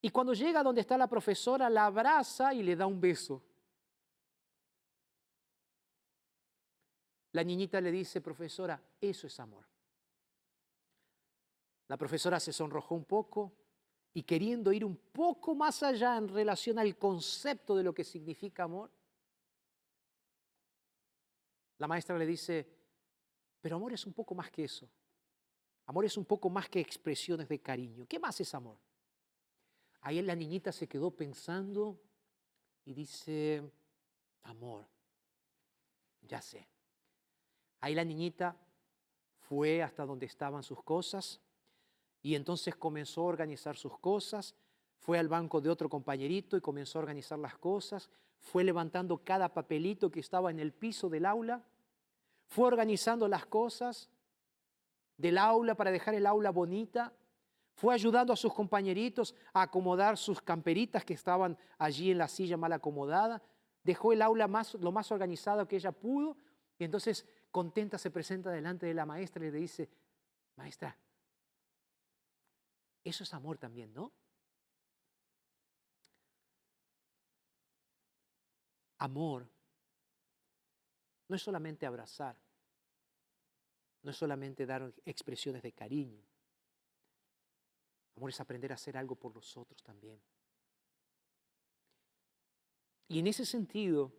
Y 0.02 0.10
cuando 0.10 0.32
llega 0.32 0.62
donde 0.62 0.80
está 0.80 0.96
la 0.96 1.06
profesora, 1.06 1.70
la 1.70 1.86
abraza 1.86 2.52
y 2.54 2.62
le 2.62 2.74
da 2.74 2.86
un 2.86 3.00
beso. 3.00 3.42
La 7.32 7.44
niñita 7.44 7.80
le 7.80 7.92
dice, 7.92 8.20
profesora, 8.20 8.82
eso 9.00 9.26
es 9.26 9.38
amor. 9.38 9.64
La 11.90 11.96
profesora 11.96 12.38
se 12.38 12.52
sonrojó 12.52 12.94
un 12.94 13.04
poco 13.04 13.52
y 14.14 14.22
queriendo 14.22 14.72
ir 14.72 14.84
un 14.84 14.94
poco 14.96 15.56
más 15.56 15.82
allá 15.82 16.16
en 16.18 16.28
relación 16.28 16.78
al 16.78 16.96
concepto 16.96 17.74
de 17.74 17.82
lo 17.82 17.92
que 17.92 18.04
significa 18.04 18.62
amor, 18.62 18.92
la 21.78 21.88
maestra 21.88 22.16
le 22.16 22.26
dice, 22.26 22.64
pero 23.60 23.74
amor 23.74 23.92
es 23.92 24.06
un 24.06 24.12
poco 24.12 24.36
más 24.36 24.52
que 24.52 24.62
eso. 24.62 24.88
Amor 25.86 26.04
es 26.04 26.16
un 26.16 26.24
poco 26.24 26.48
más 26.48 26.68
que 26.68 26.78
expresiones 26.78 27.48
de 27.48 27.60
cariño. 27.60 28.06
¿Qué 28.06 28.20
más 28.20 28.40
es 28.40 28.54
amor? 28.54 28.78
Ahí 30.02 30.22
la 30.22 30.36
niñita 30.36 30.70
se 30.70 30.86
quedó 30.86 31.10
pensando 31.10 32.00
y 32.84 32.94
dice, 32.94 33.68
amor, 34.44 34.86
ya 36.22 36.40
sé. 36.40 36.68
Ahí 37.80 37.96
la 37.96 38.04
niñita 38.04 38.56
fue 39.40 39.82
hasta 39.82 40.06
donde 40.06 40.26
estaban 40.26 40.62
sus 40.62 40.84
cosas 40.84 41.40
y 42.22 42.34
entonces 42.34 42.76
comenzó 42.76 43.22
a 43.22 43.26
organizar 43.26 43.76
sus 43.76 43.98
cosas, 43.98 44.54
fue 44.98 45.18
al 45.18 45.28
banco 45.28 45.60
de 45.60 45.70
otro 45.70 45.88
compañerito 45.88 46.56
y 46.56 46.60
comenzó 46.60 46.98
a 46.98 47.02
organizar 47.02 47.38
las 47.38 47.56
cosas, 47.56 48.10
fue 48.38 48.64
levantando 48.64 49.18
cada 49.18 49.52
papelito 49.52 50.10
que 50.10 50.20
estaba 50.20 50.50
en 50.50 50.60
el 50.60 50.72
piso 50.72 51.08
del 51.08 51.26
aula, 51.26 51.62
fue 52.46 52.66
organizando 52.66 53.28
las 53.28 53.46
cosas 53.46 54.10
del 55.16 55.38
aula 55.38 55.74
para 55.74 55.90
dejar 55.90 56.14
el 56.14 56.26
aula 56.26 56.50
bonita, 56.50 57.12
fue 57.74 57.94
ayudando 57.94 58.32
a 58.32 58.36
sus 58.36 58.52
compañeritos 58.52 59.34
a 59.54 59.62
acomodar 59.62 60.18
sus 60.18 60.42
camperitas 60.42 61.04
que 61.04 61.14
estaban 61.14 61.56
allí 61.78 62.10
en 62.10 62.18
la 62.18 62.28
silla 62.28 62.56
mal 62.56 62.72
acomodada, 62.72 63.42
dejó 63.82 64.12
el 64.12 64.20
aula 64.20 64.48
más, 64.48 64.74
lo 64.74 64.92
más 64.92 65.10
organizado 65.12 65.66
que 65.66 65.76
ella 65.76 65.92
pudo 65.92 66.36
y 66.78 66.84
entonces 66.84 67.26
contenta 67.50 67.96
se 67.96 68.10
presenta 68.10 68.50
delante 68.50 68.86
de 68.86 68.94
la 68.94 69.06
maestra 69.06 69.46
y 69.46 69.50
le 69.50 69.58
dice, 69.58 69.88
maestra, 70.56 70.96
eso 73.04 73.24
es 73.24 73.34
amor 73.34 73.58
también, 73.58 73.92
¿no? 73.94 74.12
Amor 78.98 79.48
no 81.28 81.36
es 81.36 81.42
solamente 81.42 81.86
abrazar, 81.86 82.36
no 84.02 84.10
es 84.10 84.16
solamente 84.16 84.66
dar 84.66 84.92
expresiones 85.06 85.62
de 85.62 85.72
cariño. 85.72 86.22
Amor 88.16 88.30
es 88.30 88.40
aprender 88.40 88.72
a 88.72 88.74
hacer 88.74 88.96
algo 88.96 89.14
por 89.14 89.34
los 89.34 89.56
otros 89.56 89.82
también. 89.82 90.20
Y 93.08 93.18
en 93.20 93.26
ese 93.26 93.46
sentido, 93.46 94.12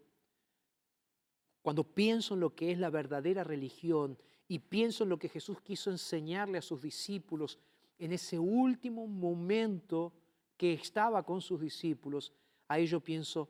cuando 1.62 1.84
pienso 1.84 2.34
en 2.34 2.39
lo 2.39 2.56
que 2.56 2.72
es 2.72 2.80
la 2.80 2.89
verdadera 2.89 3.44
religión 3.44 4.17
y 4.48 4.60
pienso 4.60 5.04
en 5.04 5.10
lo 5.10 5.20
que 5.20 5.30
Jesús 5.30 5.62
quiso 5.62 5.91
enseñarle 5.91 6.58
a 6.58 6.62
sus 6.62 6.82
discípulos 6.82 7.60
en 8.02 8.14
ese 8.14 8.40
último 8.40 9.06
momento 9.06 10.12
que 10.58 10.74
estaba 10.74 11.24
con 11.24 11.40
sus 11.40 11.62
discípulos, 11.62 12.34
a 12.68 12.80
ello 12.80 13.00
pienso, 13.00 13.48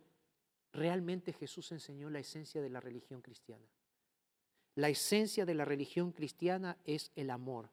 realmente 0.73 1.31
Jesús 1.31 1.71
enseñó 1.71 2.09
la 2.09 2.19
esencia 2.19 2.61
de 2.61 2.69
la 2.69 2.81
religión 2.81 3.21
cristiana. 3.21 3.65
La 4.75 4.89
esencia 4.89 5.45
de 5.45 5.53
la 5.53 5.63
religión 5.63 6.11
cristiana 6.11 6.77
es 6.83 7.13
el 7.15 7.29
amor, 7.29 7.69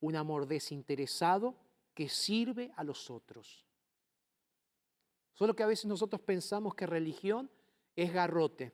un 0.00 0.16
amor 0.16 0.48
desinteresado 0.48 1.54
que 1.94 2.08
sirve 2.08 2.72
a 2.76 2.82
los 2.82 3.08
otros. 3.08 3.64
Solo 5.34 5.54
que 5.54 5.62
a 5.62 5.68
veces 5.68 5.86
nosotros 5.86 6.20
pensamos 6.22 6.74
que 6.74 6.86
religión 6.86 7.48
es 7.94 8.12
garrote, 8.12 8.72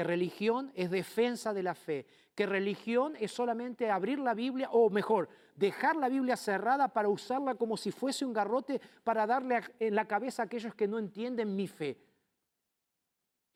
que 0.00 0.04
religión 0.04 0.72
es 0.74 0.90
defensa 0.90 1.52
de 1.52 1.62
la 1.62 1.74
fe, 1.74 2.06
que 2.34 2.46
religión 2.46 3.14
es 3.16 3.32
solamente 3.32 3.90
abrir 3.90 4.18
la 4.18 4.32
Biblia, 4.32 4.70
o 4.72 4.88
mejor, 4.88 5.28
dejar 5.54 5.94
la 5.94 6.08
Biblia 6.08 6.38
cerrada 6.38 6.88
para 6.88 7.10
usarla 7.10 7.54
como 7.54 7.76
si 7.76 7.92
fuese 7.92 8.24
un 8.24 8.32
garrote 8.32 8.80
para 9.04 9.26
darle 9.26 9.60
en 9.78 9.94
la 9.94 10.08
cabeza 10.08 10.40
a 10.40 10.46
aquellos 10.46 10.74
que 10.74 10.88
no 10.88 10.98
entienden 10.98 11.54
mi 11.54 11.68
fe. 11.68 12.02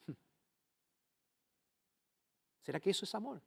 ¿Será 2.61 2.79
que 2.79 2.91
eso 2.91 3.07
es 3.07 3.15
amor? 3.15 3.41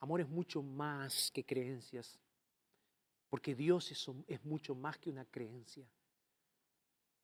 Amor 0.00 0.20
es 0.20 0.28
mucho 0.28 0.64
más 0.64 1.30
que 1.30 1.46
creencias, 1.46 2.18
porque 3.28 3.54
Dios 3.54 3.92
es, 3.92 4.44
mucho 4.44 4.74
más 4.74 4.98
que 4.98 5.10
una 5.10 5.24
creencia. 5.26 5.88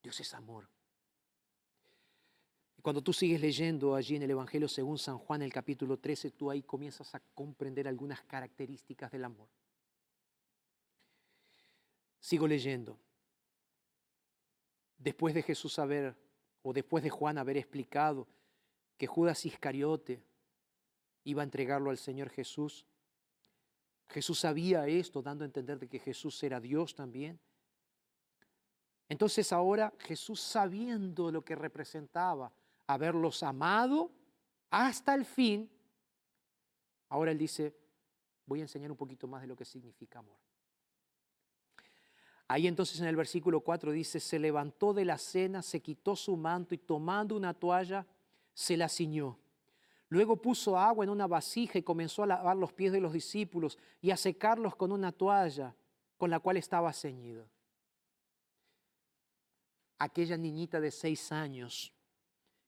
Dios 0.01 0.17
es 0.21 0.33
amor. 0.33 0.69
Cuando 2.85 3.01
tú 3.01 3.13
sigues 3.13 3.41
leyendo 3.41 3.95
allí 3.95 4.15
en 4.15 4.21
el 4.21 4.29
Evangelio 4.29 4.67
según 4.67 4.99
San 4.99 5.17
Juan, 5.17 5.41
el 5.41 5.51
capítulo 5.51 5.97
13, 5.97 6.29
tú 6.29 6.51
ahí 6.51 6.61
comienzas 6.61 7.15
a 7.15 7.19
comprender 7.33 7.87
algunas 7.87 8.21
características 8.21 9.11
del 9.11 9.25
amor. 9.25 9.47
Sigo 12.19 12.47
leyendo. 12.47 12.99
Después 14.99 15.33
de 15.33 15.41
Jesús 15.41 15.79
haber, 15.79 16.15
o 16.61 16.73
después 16.73 17.03
de 17.03 17.09
Juan 17.09 17.39
haber 17.39 17.57
explicado 17.57 18.27
que 18.99 19.07
Judas 19.07 19.47
Iscariote 19.47 20.21
iba 21.23 21.41
a 21.41 21.45
entregarlo 21.45 21.89
al 21.89 21.97
Señor 21.97 22.29
Jesús, 22.29 22.85
Jesús 24.09 24.41
sabía 24.41 24.85
esto, 24.85 25.23
dando 25.23 25.43
a 25.43 25.47
entender 25.47 25.79
de 25.79 25.87
que 25.87 25.97
Jesús 25.97 26.43
era 26.43 26.59
Dios 26.59 26.93
también. 26.93 27.39
Entonces 29.09 29.51
ahora 29.51 29.91
Jesús 29.97 30.39
sabiendo 30.39 31.31
lo 31.31 31.43
que 31.43 31.55
representaba, 31.55 32.53
haberlos 32.87 33.43
amado 33.43 34.11
hasta 34.69 35.13
el 35.15 35.25
fin, 35.25 35.69
ahora 37.09 37.31
él 37.31 37.37
dice, 37.37 37.75
voy 38.45 38.59
a 38.59 38.63
enseñar 38.63 38.91
un 38.91 38.97
poquito 38.97 39.27
más 39.27 39.41
de 39.41 39.47
lo 39.47 39.55
que 39.55 39.65
significa 39.65 40.19
amor. 40.19 40.37
Ahí 42.47 42.67
entonces 42.67 42.99
en 42.99 43.07
el 43.07 43.15
versículo 43.15 43.61
4 43.61 43.91
dice, 43.91 44.19
se 44.19 44.37
levantó 44.37 44.93
de 44.93 45.05
la 45.05 45.17
cena, 45.17 45.61
se 45.61 45.81
quitó 45.81 46.15
su 46.15 46.37
manto 46.37 46.75
y 46.75 46.77
tomando 46.77 47.35
una 47.35 47.53
toalla, 47.53 48.05
se 48.53 48.77
la 48.77 48.87
ciñó. 48.87 49.39
Luego 50.09 50.37
puso 50.37 50.77
agua 50.77 51.03
en 51.03 51.09
una 51.09 51.25
vasija 51.25 51.79
y 51.79 51.83
comenzó 51.83 52.21
a 52.23 52.27
lavar 52.27 52.55
los 52.55 52.71
pies 52.71 52.91
de 52.91 53.01
los 53.01 53.13
discípulos 53.13 53.79
y 53.99 54.11
a 54.11 54.17
secarlos 54.17 54.75
con 54.75 54.91
una 54.91 55.11
toalla 55.11 55.75
con 56.17 56.29
la 56.29 56.39
cual 56.39 56.57
estaba 56.57 56.93
ceñido. 56.93 57.49
Aquella 59.97 60.37
niñita 60.37 60.79
de 60.79 60.91
seis 60.91 61.31
años 61.31 61.94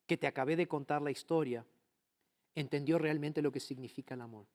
que 0.07 0.17
te 0.17 0.25
acabé 0.25 0.55
de 0.55 0.67
contar 0.67 1.01
la 1.01 1.11
historia, 1.11 1.65
entendió 2.55 2.97
realmente 2.97 3.41
lo 3.41 3.51
que 3.51 3.59
significa 3.59 4.15
el 4.15 4.21
amor. 4.21 4.47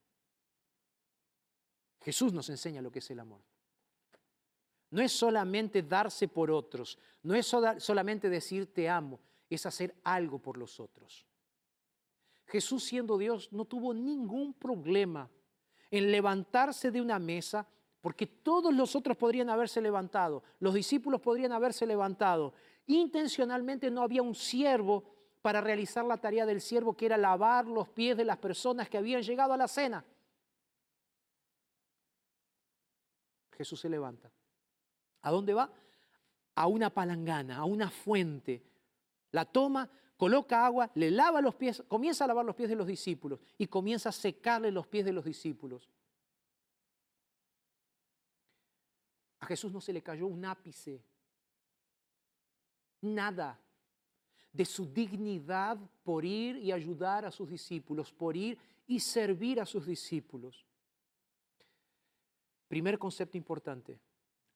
Jesús 2.00 2.32
nos 2.32 2.48
enseña 2.48 2.82
lo 2.82 2.90
que 2.90 2.98
es 2.98 3.10
el 3.10 3.20
amor. 3.20 3.40
No 4.90 5.00
es 5.00 5.12
solamente 5.12 5.82
darse 5.82 6.26
por 6.28 6.50
otros, 6.50 6.98
no 7.22 7.34
es 7.34 7.46
solamente 7.46 8.28
decir 8.28 8.72
te 8.72 8.88
amo, 8.88 9.20
es 9.48 9.64
hacer 9.66 9.94
algo 10.02 10.38
por 10.38 10.56
los 10.56 10.80
otros. 10.80 11.26
Jesús 12.46 12.84
siendo 12.84 13.16
Dios 13.16 13.52
no 13.52 13.64
tuvo 13.64 13.94
ningún 13.94 14.52
problema 14.54 15.30
en 15.90 16.10
levantarse 16.10 16.90
de 16.90 17.00
una 17.00 17.18
mesa 17.18 17.66
porque 18.00 18.26
todos 18.26 18.74
los 18.74 18.96
otros 18.96 19.16
podrían 19.16 19.48
haberse 19.48 19.80
levantado, 19.80 20.42
los 20.58 20.74
discípulos 20.74 21.20
podrían 21.20 21.52
haberse 21.52 21.86
levantado. 21.86 22.52
Intencionalmente 22.86 23.90
no 23.90 24.02
había 24.02 24.22
un 24.22 24.34
siervo 24.34 25.04
para 25.42 25.60
realizar 25.60 26.04
la 26.04 26.16
tarea 26.16 26.46
del 26.46 26.60
siervo, 26.60 26.96
que 26.96 27.06
era 27.06 27.16
lavar 27.16 27.66
los 27.66 27.88
pies 27.88 28.16
de 28.16 28.24
las 28.24 28.38
personas 28.38 28.88
que 28.88 28.96
habían 28.96 29.22
llegado 29.22 29.52
a 29.52 29.56
la 29.56 29.66
cena. 29.66 30.04
Jesús 33.50 33.80
se 33.80 33.88
levanta. 33.88 34.30
¿A 35.22 35.30
dónde 35.30 35.52
va? 35.52 35.70
A 36.54 36.66
una 36.68 36.90
palangana, 36.90 37.58
a 37.58 37.64
una 37.64 37.90
fuente, 37.90 38.62
La 39.32 39.46
toma, 39.46 39.88
coloca 40.18 40.64
agua, 40.64 40.90
le 40.94 41.10
lava 41.10 41.40
los 41.40 41.54
pies, 41.54 41.82
comienza 41.88 42.24
a 42.24 42.28
lavar 42.28 42.44
los 42.44 42.54
pies 42.54 42.68
de 42.68 42.76
los 42.76 42.86
discípulos 42.86 43.40
y 43.56 43.66
comienza 43.66 44.10
a 44.10 44.12
secarle 44.12 44.70
los 44.70 44.86
pies 44.86 45.06
de 45.06 45.12
los 45.12 45.24
discípulos. 45.24 45.88
A 49.40 49.46
Jesús 49.46 49.72
no 49.72 49.80
se 49.80 49.92
le 49.92 50.02
cayó 50.02 50.26
un 50.26 50.44
ápice, 50.44 51.02
nada 53.00 53.58
de 54.52 54.64
su 54.64 54.86
dignidad 54.86 55.78
por 56.04 56.24
ir 56.24 56.56
y 56.56 56.72
ayudar 56.72 57.24
a 57.24 57.30
sus 57.30 57.48
discípulos, 57.48 58.12
por 58.12 58.36
ir 58.36 58.58
y 58.86 59.00
servir 59.00 59.60
a 59.60 59.66
sus 59.66 59.86
discípulos. 59.86 60.66
Primer 62.68 62.98
concepto 62.98 63.36
importante, 63.36 63.98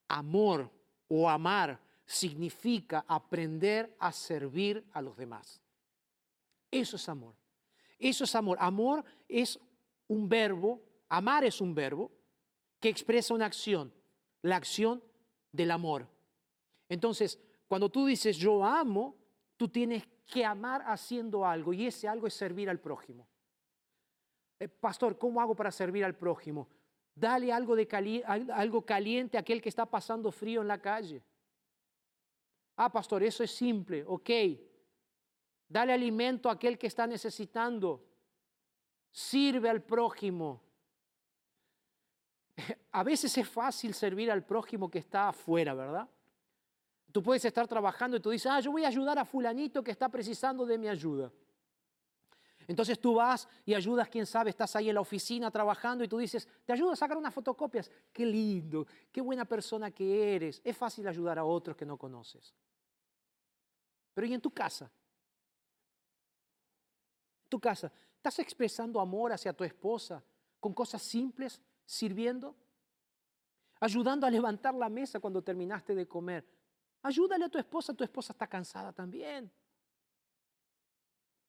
amor 0.08 0.70
o 1.08 1.28
amar 1.28 1.80
significa 2.04 3.04
aprender 3.08 3.94
a 3.98 4.12
servir 4.12 4.84
a 4.92 5.02
los 5.02 5.16
demás. 5.16 5.60
Eso 6.70 6.96
es 6.96 7.08
amor. 7.08 7.34
Eso 7.98 8.24
es 8.24 8.34
amor. 8.34 8.58
Amor 8.60 9.04
es 9.28 9.58
un 10.08 10.28
verbo, 10.28 10.82
amar 11.08 11.44
es 11.44 11.60
un 11.60 11.74
verbo 11.74 12.10
que 12.80 12.88
expresa 12.88 13.34
una 13.34 13.46
acción, 13.46 13.92
la 14.42 14.56
acción 14.56 15.02
del 15.52 15.70
amor. 15.70 16.08
Entonces, 16.88 17.40
cuando 17.66 17.90
tú 17.90 18.06
dices 18.06 18.36
yo 18.36 18.64
amo, 18.64 19.16
tú 19.56 19.68
tienes 19.68 20.06
que 20.26 20.44
amar 20.44 20.82
haciendo 20.86 21.46
algo 21.46 21.72
y 21.72 21.86
ese 21.86 22.08
algo 22.08 22.26
es 22.26 22.34
servir 22.34 22.68
al 22.68 22.80
prójimo. 22.80 23.26
Eh, 24.58 24.68
pastor, 24.68 25.18
¿cómo 25.18 25.40
hago 25.40 25.54
para 25.54 25.70
servir 25.70 26.04
al 26.04 26.16
prójimo? 26.16 26.68
Dale 27.14 27.52
algo, 27.52 27.74
de 27.76 28.22
algo 28.52 28.84
caliente 28.84 29.36
a 29.36 29.40
aquel 29.40 29.62
que 29.62 29.68
está 29.68 29.86
pasando 29.86 30.30
frío 30.30 30.60
en 30.62 30.68
la 30.68 30.80
calle. 30.80 31.22
Ah, 32.76 32.92
pastor, 32.92 33.22
eso 33.22 33.42
es 33.42 33.50
simple, 33.50 34.04
ok. 34.06 34.30
Dale 35.68 35.92
alimento 35.92 36.48
a 36.48 36.52
aquel 36.52 36.78
que 36.78 36.86
está 36.86 37.06
necesitando. 37.06 38.04
Sirve 39.10 39.70
al 39.70 39.82
prójimo. 39.82 40.62
A 42.92 43.02
veces 43.02 43.36
es 43.36 43.48
fácil 43.48 43.94
servir 43.94 44.30
al 44.30 44.44
prójimo 44.44 44.90
que 44.90 44.98
está 44.98 45.28
afuera, 45.28 45.74
¿verdad? 45.74 46.08
Tú 47.16 47.22
puedes 47.22 47.46
estar 47.46 47.66
trabajando 47.66 48.18
y 48.18 48.20
tú 48.20 48.28
dices, 48.28 48.52
ah, 48.52 48.60
yo 48.60 48.70
voy 48.70 48.84
a 48.84 48.88
ayudar 48.88 49.18
a 49.18 49.24
fulanito 49.24 49.82
que 49.82 49.90
está 49.90 50.06
precisando 50.10 50.66
de 50.66 50.76
mi 50.76 50.86
ayuda. 50.86 51.32
Entonces 52.68 53.00
tú 53.00 53.14
vas 53.14 53.48
y 53.64 53.72
ayudas, 53.72 54.10
quién 54.10 54.26
sabe, 54.26 54.50
estás 54.50 54.76
ahí 54.76 54.90
en 54.90 54.96
la 54.96 55.00
oficina 55.00 55.50
trabajando 55.50 56.04
y 56.04 56.08
tú 56.08 56.18
dices, 56.18 56.46
te 56.66 56.74
ayudo 56.74 56.90
a 56.90 56.96
sacar 56.96 57.16
unas 57.16 57.32
fotocopias. 57.32 57.90
Qué 58.12 58.26
lindo, 58.26 58.86
qué 59.10 59.22
buena 59.22 59.46
persona 59.46 59.90
que 59.90 60.34
eres. 60.34 60.60
Es 60.62 60.76
fácil 60.76 61.08
ayudar 61.08 61.38
a 61.38 61.44
otros 61.46 61.74
que 61.74 61.86
no 61.86 61.96
conoces. 61.96 62.54
Pero 64.12 64.26
¿y 64.26 64.34
en 64.34 64.40
tu 64.42 64.50
casa? 64.50 64.84
En 67.44 67.48
tu 67.48 67.58
casa, 67.58 67.90
¿estás 68.16 68.40
expresando 68.40 69.00
amor 69.00 69.32
hacia 69.32 69.54
tu 69.54 69.64
esposa 69.64 70.22
con 70.60 70.74
cosas 70.74 71.00
simples, 71.00 71.62
sirviendo? 71.86 72.54
Ayudando 73.80 74.26
a 74.26 74.30
levantar 74.30 74.74
la 74.74 74.90
mesa 74.90 75.18
cuando 75.18 75.40
terminaste 75.40 75.94
de 75.94 76.06
comer. 76.06 76.55
Ayúdale 77.06 77.44
a 77.44 77.48
tu 77.48 77.56
esposa, 77.56 77.94
tu 77.94 78.02
esposa 78.02 78.32
está 78.32 78.48
cansada 78.48 78.92
también. 78.92 79.48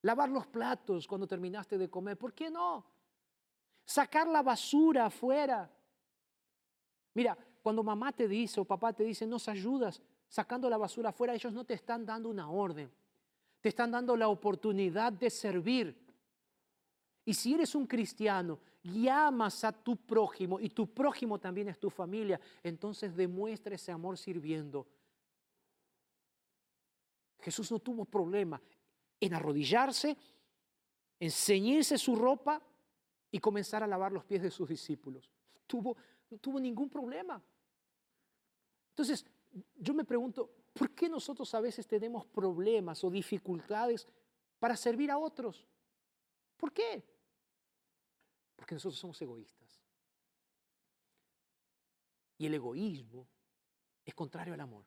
Lavar 0.03 0.29
los 0.29 0.45
platos 0.45 1.07
cuando 1.07 1.25
terminaste 1.25 1.79
de 1.79 1.89
comer, 1.89 2.15
¿por 2.15 2.31
qué 2.31 2.51
no? 2.51 2.85
Sacar 3.83 4.27
la 4.27 4.43
basura 4.43 5.07
afuera. 5.07 5.67
Mira, 7.15 7.35
cuando 7.63 7.81
mamá 7.81 8.11
te 8.11 8.27
dice 8.27 8.59
o 8.59 8.65
papá 8.65 8.93
te 8.93 9.03
dice, 9.03 9.25
nos 9.25 9.49
ayudas 9.49 9.99
sacando 10.27 10.69
la 10.69 10.77
basura 10.77 11.09
afuera, 11.09 11.33
ellos 11.33 11.51
no 11.51 11.63
te 11.63 11.73
están 11.73 12.05
dando 12.05 12.29
una 12.29 12.51
orden, 12.51 12.91
te 13.59 13.69
están 13.69 13.89
dando 13.89 14.15
la 14.15 14.27
oportunidad 14.27 15.11
de 15.11 15.31
servir. 15.31 15.97
Y 17.25 17.33
si 17.33 17.55
eres 17.55 17.73
un 17.73 17.87
cristiano 17.87 18.59
y 18.83 19.07
amas 19.07 19.63
a 19.63 19.71
tu 19.71 19.95
prójimo 19.95 20.59
y 20.59 20.69
tu 20.69 20.93
prójimo 20.93 21.39
también 21.39 21.67
es 21.67 21.79
tu 21.79 21.89
familia, 21.89 22.39
entonces 22.61 23.15
demuestra 23.15 23.73
ese 23.73 23.91
amor 23.91 24.19
sirviendo. 24.19 24.85
Jesús 27.47 27.71
no 27.71 27.79
tuvo 27.79 28.03
problema 28.03 28.61
en 29.21 29.33
arrodillarse, 29.33 30.17
en 31.17 31.31
ceñirse 31.31 31.97
su 31.97 32.13
ropa 32.13 32.61
y 33.31 33.39
comenzar 33.39 33.81
a 33.81 33.87
lavar 33.87 34.11
los 34.11 34.25
pies 34.25 34.41
de 34.41 34.51
sus 34.51 34.67
discípulos. 34.67 35.31
Tuvo, 35.65 35.95
no 36.29 36.37
tuvo 36.39 36.59
ningún 36.59 36.89
problema. 36.89 37.41
Entonces, 38.89 39.25
yo 39.77 39.93
me 39.93 40.03
pregunto, 40.03 40.51
¿por 40.73 40.91
qué 40.91 41.07
nosotros 41.07 41.55
a 41.55 41.61
veces 41.61 41.87
tenemos 41.87 42.25
problemas 42.25 43.01
o 43.05 43.09
dificultades 43.09 44.05
para 44.59 44.75
servir 44.75 45.09
a 45.09 45.17
otros? 45.17 45.65
¿Por 46.57 46.73
qué? 46.73 47.01
Porque 48.57 48.75
nosotros 48.75 48.99
somos 48.99 49.21
egoístas. 49.21 49.81
Y 52.39 52.45
el 52.45 52.55
egoísmo 52.55 53.25
es 54.03 54.13
contrario 54.13 54.53
al 54.53 54.59
amor. 54.59 54.83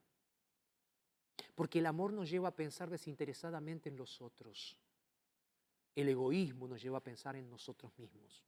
Porque 1.61 1.81
el 1.81 1.85
amor 1.85 2.15
nos 2.15 2.31
lleva 2.31 2.49
a 2.49 2.57
pensar 2.57 2.89
desinteresadamente 2.89 3.91
en 3.91 3.97
los 3.99 4.23
otros. 4.23 4.79
El 5.95 6.09
egoísmo 6.09 6.67
nos 6.67 6.81
lleva 6.81 6.97
a 6.97 7.03
pensar 7.03 7.37
en 7.37 7.51
nosotros 7.51 7.93
mismos. 7.99 8.43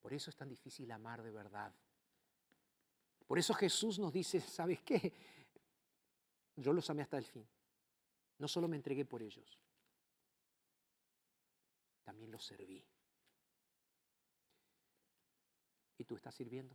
Por 0.00 0.14
eso 0.14 0.30
es 0.30 0.36
tan 0.36 0.48
difícil 0.48 0.90
amar 0.90 1.22
de 1.22 1.30
verdad. 1.30 1.74
Por 3.26 3.38
eso 3.38 3.52
Jesús 3.52 3.98
nos 3.98 4.10
dice, 4.14 4.40
¿sabes 4.40 4.80
qué? 4.80 5.12
Yo 6.56 6.72
los 6.72 6.88
amé 6.88 7.02
hasta 7.02 7.18
el 7.18 7.26
fin. 7.26 7.46
No 8.38 8.48
solo 8.48 8.66
me 8.66 8.76
entregué 8.76 9.04
por 9.04 9.22
ellos, 9.22 9.58
también 12.02 12.30
los 12.30 12.46
serví. 12.46 12.82
¿Y 15.98 16.04
tú 16.06 16.16
estás 16.16 16.34
sirviendo? 16.34 16.74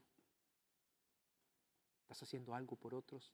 ¿Estás 2.03 2.21
haciendo 2.21 2.53
algo 2.53 2.75
por 2.75 2.93
otros? 2.93 3.33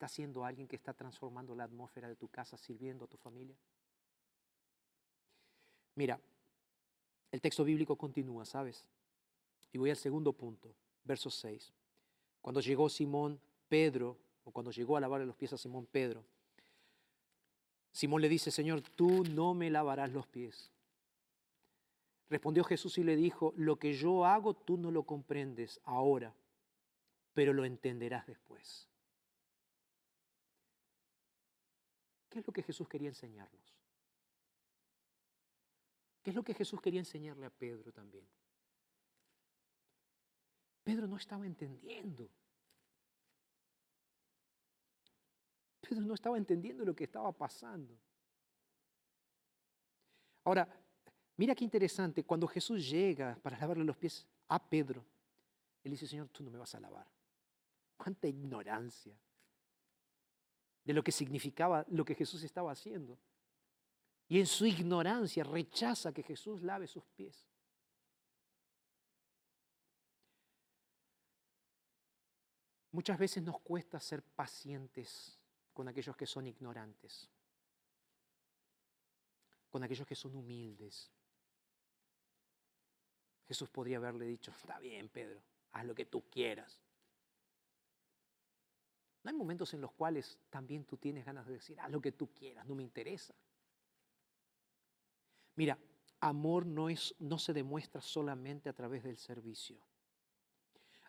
¿Estás 0.00 0.12
siendo 0.12 0.46
alguien 0.46 0.66
que 0.66 0.76
está 0.76 0.94
transformando 0.94 1.54
la 1.54 1.64
atmósfera 1.64 2.08
de 2.08 2.16
tu 2.16 2.26
casa, 2.28 2.56
sirviendo 2.56 3.04
a 3.04 3.06
tu 3.06 3.18
familia? 3.18 3.54
Mira, 5.94 6.18
el 7.30 7.42
texto 7.42 7.64
bíblico 7.64 7.96
continúa, 7.96 8.46
¿sabes? 8.46 8.86
Y 9.70 9.76
voy 9.76 9.90
al 9.90 9.98
segundo 9.98 10.32
punto 10.32 10.74
verso 11.04 11.28
6. 11.28 11.74
Cuando 12.40 12.62
llegó 12.62 12.88
Simón 12.88 13.38
Pedro, 13.68 14.16
o 14.44 14.52
cuando 14.52 14.70
llegó 14.70 14.96
a 14.96 15.00
lavarle 15.00 15.26
los 15.26 15.36
pies 15.36 15.52
a 15.52 15.58
Simón 15.58 15.84
Pedro, 15.84 16.24
Simón 17.92 18.22
le 18.22 18.30
dice, 18.30 18.50
Señor, 18.50 18.80
tú 18.80 19.22
no 19.24 19.52
me 19.52 19.68
lavarás 19.68 20.10
los 20.10 20.26
pies. 20.26 20.72
Respondió 22.30 22.64
Jesús 22.64 22.96
y 22.96 23.04
le 23.04 23.16
dijo, 23.16 23.52
lo 23.54 23.78
que 23.78 23.92
yo 23.92 24.24
hago 24.24 24.54
tú 24.54 24.78
no 24.78 24.90
lo 24.90 25.02
comprendes 25.02 25.78
ahora, 25.84 26.34
pero 27.34 27.52
lo 27.52 27.66
entenderás 27.66 28.26
después. 28.26 28.89
¿Qué 32.30 32.38
es 32.38 32.46
lo 32.46 32.52
que 32.52 32.62
Jesús 32.62 32.88
quería 32.88 33.08
enseñarnos? 33.08 33.76
¿Qué 36.22 36.30
es 36.30 36.36
lo 36.36 36.44
que 36.44 36.54
Jesús 36.54 36.80
quería 36.80 37.00
enseñarle 37.00 37.44
a 37.44 37.50
Pedro 37.50 37.92
también? 37.92 38.26
Pedro 40.84 41.08
no 41.08 41.16
estaba 41.16 41.44
entendiendo. 41.44 42.30
Pedro 45.80 46.02
no 46.02 46.14
estaba 46.14 46.38
entendiendo 46.38 46.84
lo 46.84 46.94
que 46.94 47.04
estaba 47.04 47.32
pasando. 47.32 47.98
Ahora, 50.44 50.68
mira 51.36 51.54
qué 51.54 51.64
interesante, 51.64 52.24
cuando 52.24 52.46
Jesús 52.46 52.88
llega 52.88 53.36
para 53.42 53.58
lavarle 53.58 53.84
los 53.84 53.96
pies 53.96 54.24
a 54.48 54.62
Pedro, 54.62 55.04
él 55.82 55.90
dice, 55.90 56.06
Señor, 56.06 56.28
tú 56.28 56.44
no 56.44 56.50
me 56.50 56.58
vas 56.58 56.74
a 56.76 56.80
lavar. 56.80 57.06
Cuánta 57.96 58.28
ignorancia 58.28 59.18
de 60.84 60.92
lo 60.92 61.02
que 61.02 61.12
significaba 61.12 61.84
lo 61.88 62.04
que 62.04 62.14
Jesús 62.14 62.42
estaba 62.42 62.72
haciendo. 62.72 63.18
Y 64.28 64.38
en 64.38 64.46
su 64.46 64.66
ignorancia 64.66 65.44
rechaza 65.44 66.12
que 66.12 66.22
Jesús 66.22 66.62
lave 66.62 66.86
sus 66.86 67.04
pies. 67.04 67.46
Muchas 72.92 73.18
veces 73.18 73.42
nos 73.42 73.60
cuesta 73.60 74.00
ser 74.00 74.22
pacientes 74.22 75.38
con 75.72 75.88
aquellos 75.88 76.16
que 76.16 76.26
son 76.26 76.46
ignorantes, 76.46 77.28
con 79.68 79.82
aquellos 79.84 80.06
que 80.06 80.16
son 80.16 80.34
humildes. 80.34 81.10
Jesús 83.46 83.68
podría 83.68 83.98
haberle 83.98 84.26
dicho, 84.26 84.50
está 84.50 84.78
bien, 84.78 85.08
Pedro, 85.08 85.42
haz 85.72 85.84
lo 85.84 85.94
que 85.94 86.06
tú 86.06 86.22
quieras. 86.28 86.80
¿No 89.22 89.30
hay 89.30 89.36
momentos 89.36 89.74
en 89.74 89.80
los 89.80 89.92
cuales 89.92 90.38
también 90.48 90.84
tú 90.84 90.96
tienes 90.96 91.24
ganas 91.24 91.46
de 91.46 91.54
decir, 91.54 91.78
haz 91.80 91.90
lo 91.90 92.00
que 92.00 92.12
tú 92.12 92.32
quieras, 92.32 92.66
no 92.66 92.74
me 92.74 92.82
interesa? 92.82 93.34
Mira, 95.56 95.78
amor 96.20 96.64
no, 96.64 96.88
es, 96.88 97.14
no 97.18 97.38
se 97.38 97.52
demuestra 97.52 98.00
solamente 98.00 98.68
a 98.68 98.72
través 98.72 99.04
del 99.04 99.18
servicio. 99.18 99.78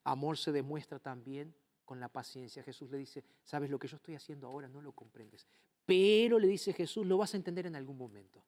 Amor 0.04 0.38
se 0.38 0.52
demuestra 0.52 1.00
también 1.00 1.56
con 1.86 2.00
la 2.00 2.10
paciencia. 2.10 2.64
Jesús 2.64 2.90
le 2.92 2.98
dice, 2.98 3.24
sabes, 3.44 3.70
lo 3.70 3.80
que 3.80 3.88
yo 3.88 3.96
estoy 3.96 4.16
haciendo 4.16 4.48
ahora 4.48 4.68
no 4.68 4.82
lo 4.82 4.92
comprendes. 4.92 5.48
Pero 5.86 6.38
le 6.38 6.48
dice 6.48 6.74
Jesús, 6.74 7.06
lo 7.06 7.18
vas 7.18 7.34
a 7.34 7.38
entender 7.38 7.66
en 7.66 7.76
algún 7.76 7.98
momento. 7.98 8.44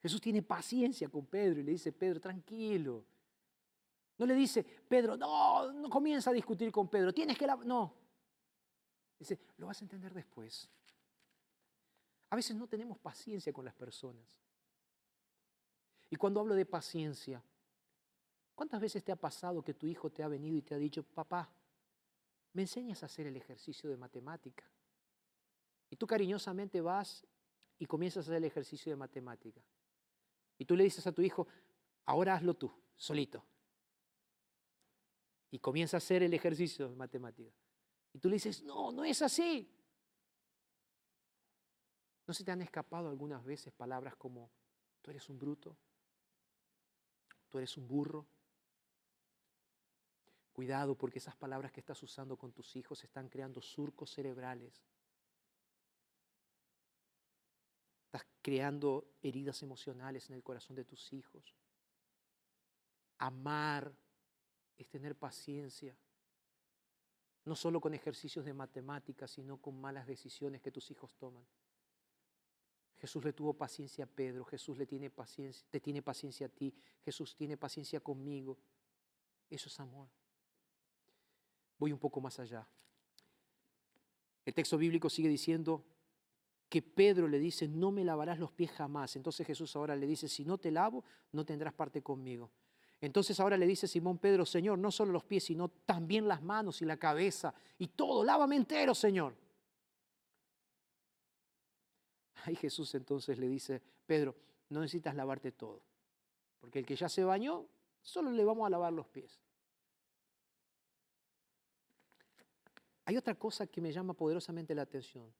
Jesús 0.00 0.20
tiene 0.20 0.42
paciencia 0.42 1.08
con 1.08 1.26
Pedro 1.26 1.60
y 1.60 1.62
le 1.62 1.72
dice, 1.72 1.90
Pedro, 1.90 2.20
tranquilo. 2.20 3.04
No 4.18 4.26
le 4.26 4.34
dice, 4.34 4.62
Pedro, 4.62 5.16
no, 5.16 5.72
no 5.72 5.88
comienza 5.88 6.30
a 6.30 6.32
discutir 6.32 6.70
con 6.70 6.88
Pedro, 6.88 7.12
tienes 7.12 7.36
que... 7.36 7.46
La... 7.46 7.56
No. 7.56 8.03
Dice, 9.18 9.38
lo 9.56 9.66
vas 9.66 9.80
a 9.80 9.84
entender 9.84 10.12
después. 10.12 10.68
A 12.30 12.36
veces 12.36 12.56
no 12.56 12.66
tenemos 12.66 12.98
paciencia 12.98 13.52
con 13.52 13.64
las 13.64 13.74
personas. 13.74 14.40
Y 16.10 16.16
cuando 16.16 16.40
hablo 16.40 16.54
de 16.54 16.66
paciencia, 16.66 17.42
¿cuántas 18.54 18.80
veces 18.80 19.04
te 19.04 19.12
ha 19.12 19.16
pasado 19.16 19.62
que 19.62 19.74
tu 19.74 19.86
hijo 19.86 20.10
te 20.10 20.22
ha 20.22 20.28
venido 20.28 20.56
y 20.56 20.62
te 20.62 20.74
ha 20.74 20.78
dicho, 20.78 21.02
papá, 21.02 21.50
me 22.52 22.62
enseñas 22.62 23.02
a 23.02 23.06
hacer 23.06 23.26
el 23.26 23.36
ejercicio 23.36 23.88
de 23.88 23.96
matemática? 23.96 24.64
Y 25.90 25.96
tú 25.96 26.06
cariñosamente 26.06 26.80
vas 26.80 27.24
y 27.78 27.86
comienzas 27.86 28.18
a 28.18 28.30
hacer 28.30 28.36
el 28.36 28.44
ejercicio 28.44 28.90
de 28.90 28.96
matemática. 28.96 29.60
Y 30.58 30.64
tú 30.64 30.76
le 30.76 30.84
dices 30.84 31.06
a 31.06 31.12
tu 31.12 31.22
hijo, 31.22 31.46
ahora 32.04 32.34
hazlo 32.34 32.54
tú, 32.54 32.72
solito. 32.96 33.44
Y 35.50 35.58
comienza 35.58 35.96
a 35.96 35.98
hacer 35.98 36.22
el 36.22 36.34
ejercicio 36.34 36.88
de 36.88 36.96
matemática. 36.96 37.52
Y 38.14 38.20
tú 38.20 38.28
le 38.28 38.36
dices, 38.36 38.62
no, 38.62 38.92
no 38.92 39.04
es 39.04 39.20
así. 39.20 39.68
¿No 42.26 42.32
se 42.32 42.44
te 42.44 42.52
han 42.52 42.62
escapado 42.62 43.08
algunas 43.08 43.44
veces 43.44 43.72
palabras 43.72 44.16
como, 44.16 44.50
tú 45.02 45.10
eres 45.10 45.28
un 45.28 45.38
bruto? 45.38 45.76
¿Tú 47.50 47.58
eres 47.58 47.76
un 47.76 47.86
burro? 47.86 48.24
Cuidado 50.52 50.96
porque 50.96 51.18
esas 51.18 51.36
palabras 51.36 51.72
que 51.72 51.80
estás 51.80 52.00
usando 52.04 52.36
con 52.36 52.52
tus 52.52 52.76
hijos 52.76 53.02
están 53.02 53.28
creando 53.28 53.60
surcos 53.60 54.12
cerebrales. 54.12 54.80
Estás 58.06 58.24
creando 58.40 59.08
heridas 59.20 59.60
emocionales 59.64 60.30
en 60.30 60.36
el 60.36 60.42
corazón 60.44 60.76
de 60.76 60.84
tus 60.84 61.12
hijos. 61.12 61.56
Amar 63.18 63.92
es 64.76 64.88
tener 64.88 65.16
paciencia, 65.16 65.96
no 67.44 67.54
solo 67.54 67.80
con 67.80 67.94
ejercicios 67.94 68.44
de 68.44 68.54
matemáticas, 68.54 69.30
sino 69.30 69.58
con 69.58 69.80
malas 69.80 70.06
decisiones 70.06 70.62
que 70.62 70.70
tus 70.70 70.90
hijos 70.90 71.14
toman. 71.18 71.44
Jesús 72.96 73.24
le 73.24 73.32
tuvo 73.32 73.52
paciencia 73.52 74.04
a 74.04 74.08
Pedro, 74.08 74.44
Jesús 74.44 74.78
le 74.78 74.86
tiene 74.86 75.10
paciencia, 75.10 75.66
te 75.70 75.80
tiene 75.80 76.00
paciencia 76.00 76.46
a 76.46 76.48
ti, 76.48 76.74
Jesús 77.04 77.36
tiene 77.36 77.56
paciencia 77.56 78.00
conmigo. 78.00 78.56
Eso 79.50 79.68
es 79.68 79.78
amor. 79.78 80.08
Voy 81.78 81.92
un 81.92 81.98
poco 81.98 82.20
más 82.20 82.38
allá. 82.38 82.66
El 84.46 84.54
texto 84.54 84.78
bíblico 84.78 85.10
sigue 85.10 85.28
diciendo 85.28 85.84
que 86.68 86.80
Pedro 86.82 87.28
le 87.28 87.38
dice, 87.38 87.68
no 87.68 87.90
me 87.92 88.04
lavarás 88.04 88.38
los 88.38 88.52
pies 88.52 88.70
jamás. 88.72 89.16
Entonces 89.16 89.46
Jesús 89.46 89.76
ahora 89.76 89.94
le 89.96 90.06
dice, 90.06 90.28
si 90.28 90.44
no 90.44 90.58
te 90.58 90.70
lavo, 90.70 91.04
no 91.32 91.44
tendrás 91.44 91.74
parte 91.74 92.02
conmigo. 92.02 92.50
Entonces 93.04 93.38
ahora 93.38 93.58
le 93.58 93.66
dice 93.66 93.86
Simón 93.86 94.16
Pedro, 94.16 94.46
Señor, 94.46 94.78
no 94.78 94.90
solo 94.90 95.12
los 95.12 95.24
pies, 95.24 95.44
sino 95.44 95.68
también 95.68 96.26
las 96.26 96.42
manos 96.42 96.80
y 96.80 96.86
la 96.86 96.96
cabeza 96.96 97.54
y 97.78 97.88
todo, 97.88 98.24
lávame 98.24 98.56
entero, 98.56 98.94
Señor. 98.94 99.34
Ahí 102.44 102.56
Jesús 102.56 102.94
entonces 102.94 103.38
le 103.38 103.46
dice, 103.46 103.82
Pedro, 104.06 104.34
no 104.70 104.80
necesitas 104.80 105.14
lavarte 105.14 105.52
todo, 105.52 105.82
porque 106.60 106.78
el 106.78 106.86
que 106.86 106.96
ya 106.96 107.10
se 107.10 107.24
bañó, 107.24 107.66
solo 108.00 108.30
le 108.30 108.42
vamos 108.42 108.66
a 108.66 108.70
lavar 108.70 108.92
los 108.94 109.06
pies. 109.06 109.38
Hay 113.04 113.18
otra 113.18 113.34
cosa 113.34 113.66
que 113.66 113.82
me 113.82 113.92
llama 113.92 114.14
poderosamente 114.14 114.74
la 114.74 114.82
atención. 114.82 115.30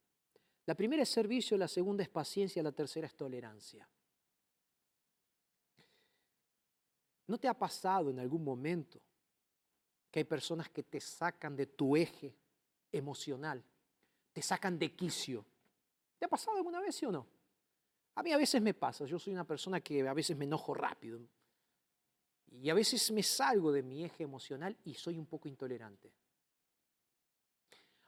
La 0.66 0.74
primera 0.74 1.02
es 1.02 1.08
servicio, 1.08 1.56
la 1.56 1.68
segunda 1.68 2.02
es 2.02 2.10
paciencia, 2.10 2.62
la 2.62 2.72
tercera 2.72 3.06
es 3.06 3.14
tolerancia. 3.14 3.88
¿No 7.26 7.38
te 7.38 7.48
ha 7.48 7.54
pasado 7.54 8.10
en 8.10 8.18
algún 8.18 8.44
momento 8.44 9.00
que 10.10 10.20
hay 10.20 10.24
personas 10.24 10.68
que 10.68 10.82
te 10.82 11.00
sacan 11.00 11.56
de 11.56 11.66
tu 11.66 11.96
eje 11.96 12.34
emocional, 12.92 13.64
te 14.32 14.42
sacan 14.42 14.78
de 14.78 14.94
quicio, 14.94 15.44
¿Te 16.24 16.26
ha 16.26 16.28
pasado 16.28 16.56
alguna 16.56 16.80
vez, 16.80 16.94
sí 16.94 17.04
o 17.04 17.12
no? 17.12 17.26
A 18.14 18.22
mí 18.22 18.32
a 18.32 18.38
veces 18.38 18.62
me 18.62 18.72
pasa, 18.72 19.04
yo 19.04 19.18
soy 19.18 19.34
una 19.34 19.44
persona 19.44 19.80
que 19.80 20.08
a 20.08 20.14
veces 20.14 20.34
me 20.36 20.46
enojo 20.46 20.72
rápido 20.72 21.20
y 22.50 22.70
a 22.70 22.74
veces 22.74 23.10
me 23.10 23.22
salgo 23.22 23.70
de 23.70 23.82
mi 23.82 24.04
eje 24.04 24.22
emocional 24.22 24.74
y 24.84 24.94
soy 24.94 25.18
un 25.18 25.26
poco 25.26 25.48
intolerante. 25.48 26.12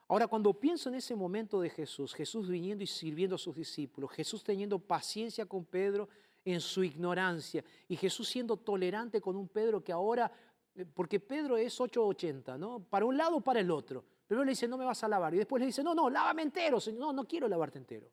Ahora, 0.09 0.29
cuando 0.29 0.55
pienso 0.55 0.89
en 0.89 0.95
ese 0.95 1.17
momento 1.17 1.61
de 1.61 1.69
Jesús, 1.69 2.15
Jesús 2.15 2.49
viniendo 2.49 2.85
y 2.85 2.87
sirviendo 2.87 3.35
a 3.35 3.39
sus 3.39 3.57
discípulos, 3.57 4.13
Jesús 4.13 4.43
teniendo 4.43 4.79
paciencia 4.79 5.45
con 5.45 5.65
Pedro 5.65 6.09
en 6.47 6.61
su 6.61 6.85
ignorancia 6.85 7.65
y 7.89 7.97
Jesús 7.97 8.29
siendo 8.29 8.57
tolerante 8.57 9.21
con 9.21 9.35
un 9.35 9.49
Pedro 9.49 9.83
que 9.83 9.93
ahora, 9.93 10.31
eh, 10.77 10.87
porque 10.87 11.19
Pedro 11.19 11.57
es 11.57 11.79
880, 11.79 12.57
¿no? 12.57 12.79
Para 12.79 13.05
un 13.05 13.17
lado 13.17 13.41
para 13.41 13.59
el 13.59 13.71
otro. 13.71 14.05
Primero 14.29 14.45
le 14.45 14.53
dice, 14.53 14.69
no 14.69 14.79
me 14.79 14.85
vas 14.85 15.03
a 15.03 15.09
lavar. 15.09 15.35
Y 15.35 15.39
después 15.39 15.59
le 15.61 15.67
dice, 15.67 15.83
no, 15.83 15.93
no, 15.93 16.09
lávame 16.09 16.43
entero, 16.43 16.79
Señor. 16.79 17.01
No, 17.01 17.13
no 17.13 17.25
quiero 17.25 17.49
lavarte 17.49 17.79
entero. 17.79 18.09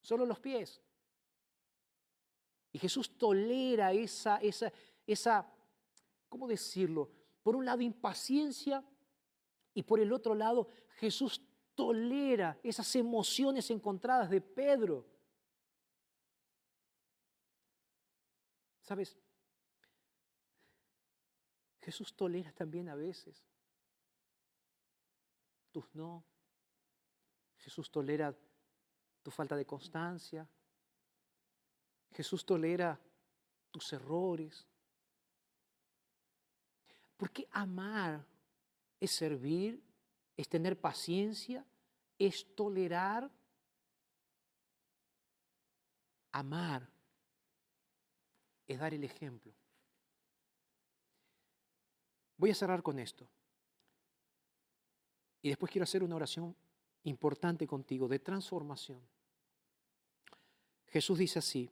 Solo 0.00 0.24
los 0.24 0.38
pies. 0.38 0.80
Y 2.72 2.78
Jesús 2.78 3.18
tolera 3.18 3.92
esa, 3.92 4.36
esa, 4.36 4.72
esa, 5.04 5.46
¿cómo 6.28 6.46
decirlo? 6.46 7.10
Por 7.42 7.56
un 7.56 7.64
lado, 7.64 7.82
impaciencia 7.82 8.84
y 9.74 9.82
por 9.82 9.98
el 9.98 10.12
otro 10.12 10.36
lado, 10.36 10.68
Jesús 10.98 11.42
tolera 11.74 12.58
esas 12.62 12.94
emociones 12.94 13.70
encontradas 13.70 14.30
de 14.30 14.40
Pedro. 14.40 15.11
¿Sabes? 18.82 19.16
Jesús 21.80 22.14
tolera 22.14 22.52
también 22.52 22.88
a 22.88 22.94
veces 22.94 23.42
tus 25.70 25.92
no. 25.94 26.24
Jesús 27.58 27.90
tolera 27.90 28.36
tu 29.22 29.30
falta 29.30 29.56
de 29.56 29.64
constancia. 29.64 30.46
Jesús 32.10 32.44
tolera 32.44 33.00
tus 33.70 33.92
errores. 33.92 34.66
Porque 37.16 37.48
amar 37.52 38.26
es 38.98 39.12
servir, 39.12 39.82
es 40.36 40.48
tener 40.48 40.80
paciencia, 40.80 41.64
es 42.18 42.54
tolerar. 42.54 43.30
Amar 46.32 46.91
es 48.72 48.80
dar 48.80 48.94
el 48.94 49.04
ejemplo. 49.04 49.52
Voy 52.36 52.50
a 52.50 52.54
cerrar 52.54 52.82
con 52.82 52.98
esto. 52.98 53.26
Y 55.42 55.48
después 55.48 55.70
quiero 55.70 55.84
hacer 55.84 56.02
una 56.02 56.16
oración 56.16 56.54
importante 57.04 57.66
contigo 57.66 58.08
de 58.08 58.18
transformación. 58.18 59.00
Jesús 60.88 61.18
dice 61.18 61.38
así, 61.38 61.70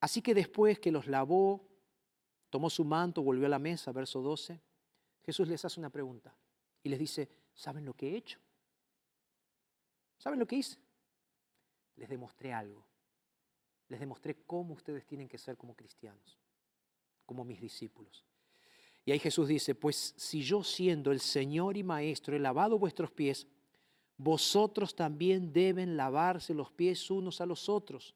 así 0.00 0.22
que 0.22 0.34
después 0.34 0.78
que 0.78 0.90
los 0.90 1.06
lavó, 1.06 1.68
tomó 2.50 2.70
su 2.70 2.84
manto, 2.84 3.22
volvió 3.22 3.46
a 3.46 3.50
la 3.50 3.58
mesa, 3.58 3.92
verso 3.92 4.20
12, 4.22 4.60
Jesús 5.22 5.46
les 5.48 5.64
hace 5.64 5.78
una 5.78 5.90
pregunta 5.90 6.34
y 6.82 6.88
les 6.88 6.98
dice, 6.98 7.28
¿saben 7.54 7.84
lo 7.84 7.94
que 7.94 8.10
he 8.10 8.16
hecho? 8.16 8.40
¿Saben 10.18 10.38
lo 10.38 10.46
que 10.46 10.56
hice? 10.56 10.78
Les 11.96 12.08
demostré 12.08 12.52
algo. 12.52 12.91
Les 13.92 14.00
demostré 14.00 14.34
cómo 14.46 14.72
ustedes 14.72 15.04
tienen 15.04 15.28
que 15.28 15.36
ser 15.36 15.58
como 15.58 15.76
cristianos, 15.76 16.38
como 17.26 17.44
mis 17.44 17.60
discípulos. 17.60 18.24
Y 19.04 19.12
ahí 19.12 19.18
Jesús 19.18 19.48
dice, 19.48 19.74
pues 19.74 20.14
si 20.16 20.40
yo 20.40 20.64
siendo 20.64 21.12
el 21.12 21.20
Señor 21.20 21.76
y 21.76 21.82
Maestro 21.82 22.34
he 22.34 22.38
lavado 22.38 22.78
vuestros 22.78 23.10
pies, 23.10 23.46
vosotros 24.16 24.94
también 24.94 25.52
deben 25.52 25.94
lavarse 25.94 26.54
los 26.54 26.72
pies 26.72 27.10
unos 27.10 27.42
a 27.42 27.46
los 27.46 27.68
otros, 27.68 28.14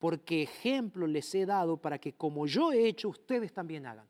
porque 0.00 0.42
ejemplo 0.42 1.06
les 1.06 1.32
he 1.36 1.46
dado 1.46 1.76
para 1.76 2.00
que 2.00 2.14
como 2.14 2.48
yo 2.48 2.72
he 2.72 2.88
hecho, 2.88 3.08
ustedes 3.08 3.52
también 3.52 3.86
hagan. 3.86 4.08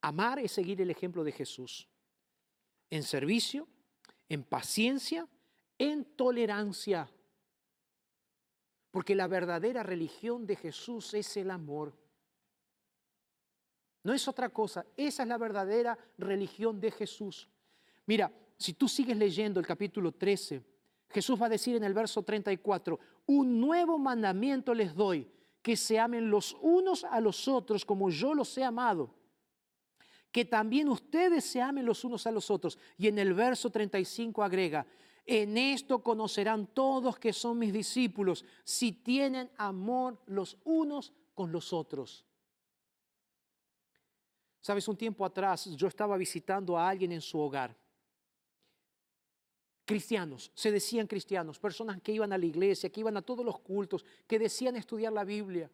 Amar 0.00 0.38
es 0.38 0.52
seguir 0.52 0.80
el 0.80 0.88
ejemplo 0.88 1.24
de 1.24 1.32
Jesús, 1.32 1.86
en 2.88 3.02
servicio, 3.02 3.68
en 4.30 4.44
paciencia, 4.44 5.28
en 5.82 6.04
tolerancia, 6.04 7.10
porque 8.92 9.16
la 9.16 9.26
verdadera 9.26 9.82
religión 9.82 10.46
de 10.46 10.54
Jesús 10.54 11.12
es 11.12 11.36
el 11.36 11.50
amor. 11.50 11.92
No 14.04 14.12
es 14.12 14.28
otra 14.28 14.48
cosa. 14.50 14.86
Esa 14.96 15.24
es 15.24 15.28
la 15.28 15.38
verdadera 15.38 15.98
religión 16.18 16.80
de 16.80 16.92
Jesús. 16.92 17.48
Mira, 18.06 18.32
si 18.56 18.74
tú 18.74 18.86
sigues 18.86 19.16
leyendo 19.16 19.58
el 19.58 19.66
capítulo 19.66 20.12
13, 20.12 20.62
Jesús 21.08 21.40
va 21.40 21.46
a 21.46 21.56
decir 21.56 21.74
en 21.74 21.82
el 21.82 21.94
verso 21.94 22.22
34, 22.22 23.00
un 23.26 23.60
nuevo 23.60 23.98
mandamiento 23.98 24.74
les 24.74 24.94
doy, 24.94 25.28
que 25.62 25.76
se 25.76 25.98
amen 25.98 26.30
los 26.30 26.56
unos 26.60 27.02
a 27.02 27.20
los 27.20 27.48
otros 27.48 27.84
como 27.84 28.08
yo 28.08 28.34
los 28.34 28.56
he 28.56 28.62
amado. 28.62 29.12
Que 30.30 30.44
también 30.44 30.88
ustedes 30.88 31.42
se 31.44 31.60
amen 31.60 31.84
los 31.84 32.04
unos 32.04 32.24
a 32.28 32.30
los 32.30 32.52
otros. 32.52 32.78
Y 32.96 33.08
en 33.08 33.18
el 33.18 33.34
verso 33.34 33.68
35 33.68 34.44
agrega, 34.44 34.86
en 35.24 35.56
esto 35.56 36.02
conocerán 36.02 36.66
todos 36.66 37.18
que 37.18 37.32
son 37.32 37.58
mis 37.58 37.72
discípulos, 37.72 38.44
si 38.64 38.92
tienen 38.92 39.50
amor 39.56 40.20
los 40.26 40.58
unos 40.64 41.12
con 41.34 41.52
los 41.52 41.72
otros. 41.72 42.24
Sabes, 44.60 44.86
un 44.86 44.96
tiempo 44.96 45.24
atrás 45.24 45.66
yo 45.76 45.88
estaba 45.88 46.16
visitando 46.16 46.78
a 46.78 46.88
alguien 46.88 47.12
en 47.12 47.20
su 47.20 47.38
hogar. 47.38 47.76
Cristianos, 49.84 50.52
se 50.54 50.70
decían 50.70 51.08
cristianos, 51.08 51.58
personas 51.58 52.00
que 52.00 52.12
iban 52.12 52.32
a 52.32 52.38
la 52.38 52.46
iglesia, 52.46 52.90
que 52.90 53.00
iban 53.00 53.16
a 53.16 53.22
todos 53.22 53.44
los 53.44 53.58
cultos, 53.58 54.04
que 54.26 54.38
decían 54.38 54.76
estudiar 54.76 55.12
la 55.12 55.24
Biblia. 55.24 55.70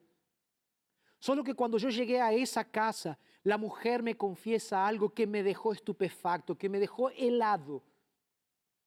Solo 1.18 1.44
que 1.44 1.54
cuando 1.54 1.78
yo 1.78 1.90
llegué 1.90 2.20
a 2.20 2.32
esa 2.32 2.64
casa, 2.64 3.18
la 3.42 3.58
mujer 3.58 4.02
me 4.02 4.16
confiesa 4.16 4.86
algo 4.86 5.10
que 5.10 5.26
me 5.26 5.42
dejó 5.42 5.72
estupefacto, 5.72 6.56
que 6.56 6.68
me 6.68 6.78
dejó 6.78 7.10
helado. 7.10 7.82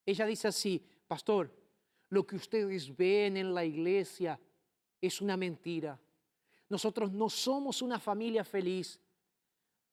Ella 0.06 0.26
dice 0.26 0.48
así, 0.48 0.84
pastor, 1.08 1.52
lo 2.10 2.26
que 2.26 2.36
ustedes 2.36 2.96
ven 2.96 3.38
en 3.38 3.54
la 3.54 3.64
iglesia 3.64 4.40
es 5.00 5.22
una 5.22 5.38
mentira. 5.38 6.00
Nosotros 6.70 7.12
no 7.12 7.30
somos 7.30 7.82
una 7.82 8.00
familia 8.00 8.44
feliz. 8.44 9.00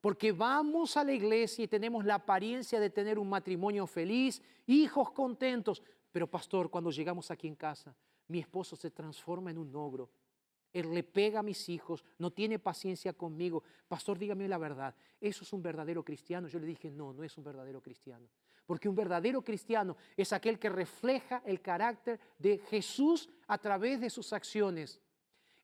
Porque 0.00 0.30
vamos 0.30 0.96
a 0.96 1.02
la 1.02 1.12
iglesia 1.12 1.64
y 1.64 1.68
tenemos 1.68 2.04
la 2.04 2.14
apariencia 2.16 2.78
de 2.78 2.90
tener 2.90 3.18
un 3.18 3.28
matrimonio 3.28 3.86
feliz, 3.86 4.40
hijos 4.66 5.10
contentos. 5.10 5.82
Pero 6.12 6.30
pastor, 6.30 6.70
cuando 6.70 6.90
llegamos 6.90 7.30
aquí 7.30 7.48
en 7.48 7.56
casa, 7.56 7.94
mi 8.28 8.38
esposo 8.38 8.76
se 8.76 8.90
transforma 8.90 9.50
en 9.50 9.58
un 9.58 9.74
ogro. 9.74 10.08
Él 10.72 10.92
le 10.94 11.02
pega 11.02 11.40
a 11.40 11.42
mis 11.42 11.68
hijos, 11.68 12.04
no 12.18 12.30
tiene 12.30 12.58
paciencia 12.58 13.12
conmigo. 13.12 13.64
Pastor, 13.88 14.18
dígame 14.18 14.46
la 14.46 14.58
verdad, 14.58 14.94
¿eso 15.20 15.42
es 15.42 15.52
un 15.52 15.62
verdadero 15.62 16.04
cristiano? 16.04 16.46
Yo 16.46 16.58
le 16.60 16.66
dije, 16.66 16.90
no, 16.90 17.12
no 17.12 17.24
es 17.24 17.36
un 17.36 17.42
verdadero 17.42 17.80
cristiano. 17.80 18.28
Porque 18.68 18.86
un 18.86 18.94
verdadero 18.94 19.40
cristiano 19.40 19.96
es 20.14 20.30
aquel 20.34 20.58
que 20.58 20.68
refleja 20.68 21.40
el 21.46 21.62
carácter 21.62 22.20
de 22.38 22.58
Jesús 22.58 23.30
a 23.46 23.56
través 23.56 23.98
de 23.98 24.10
sus 24.10 24.34
acciones. 24.34 25.00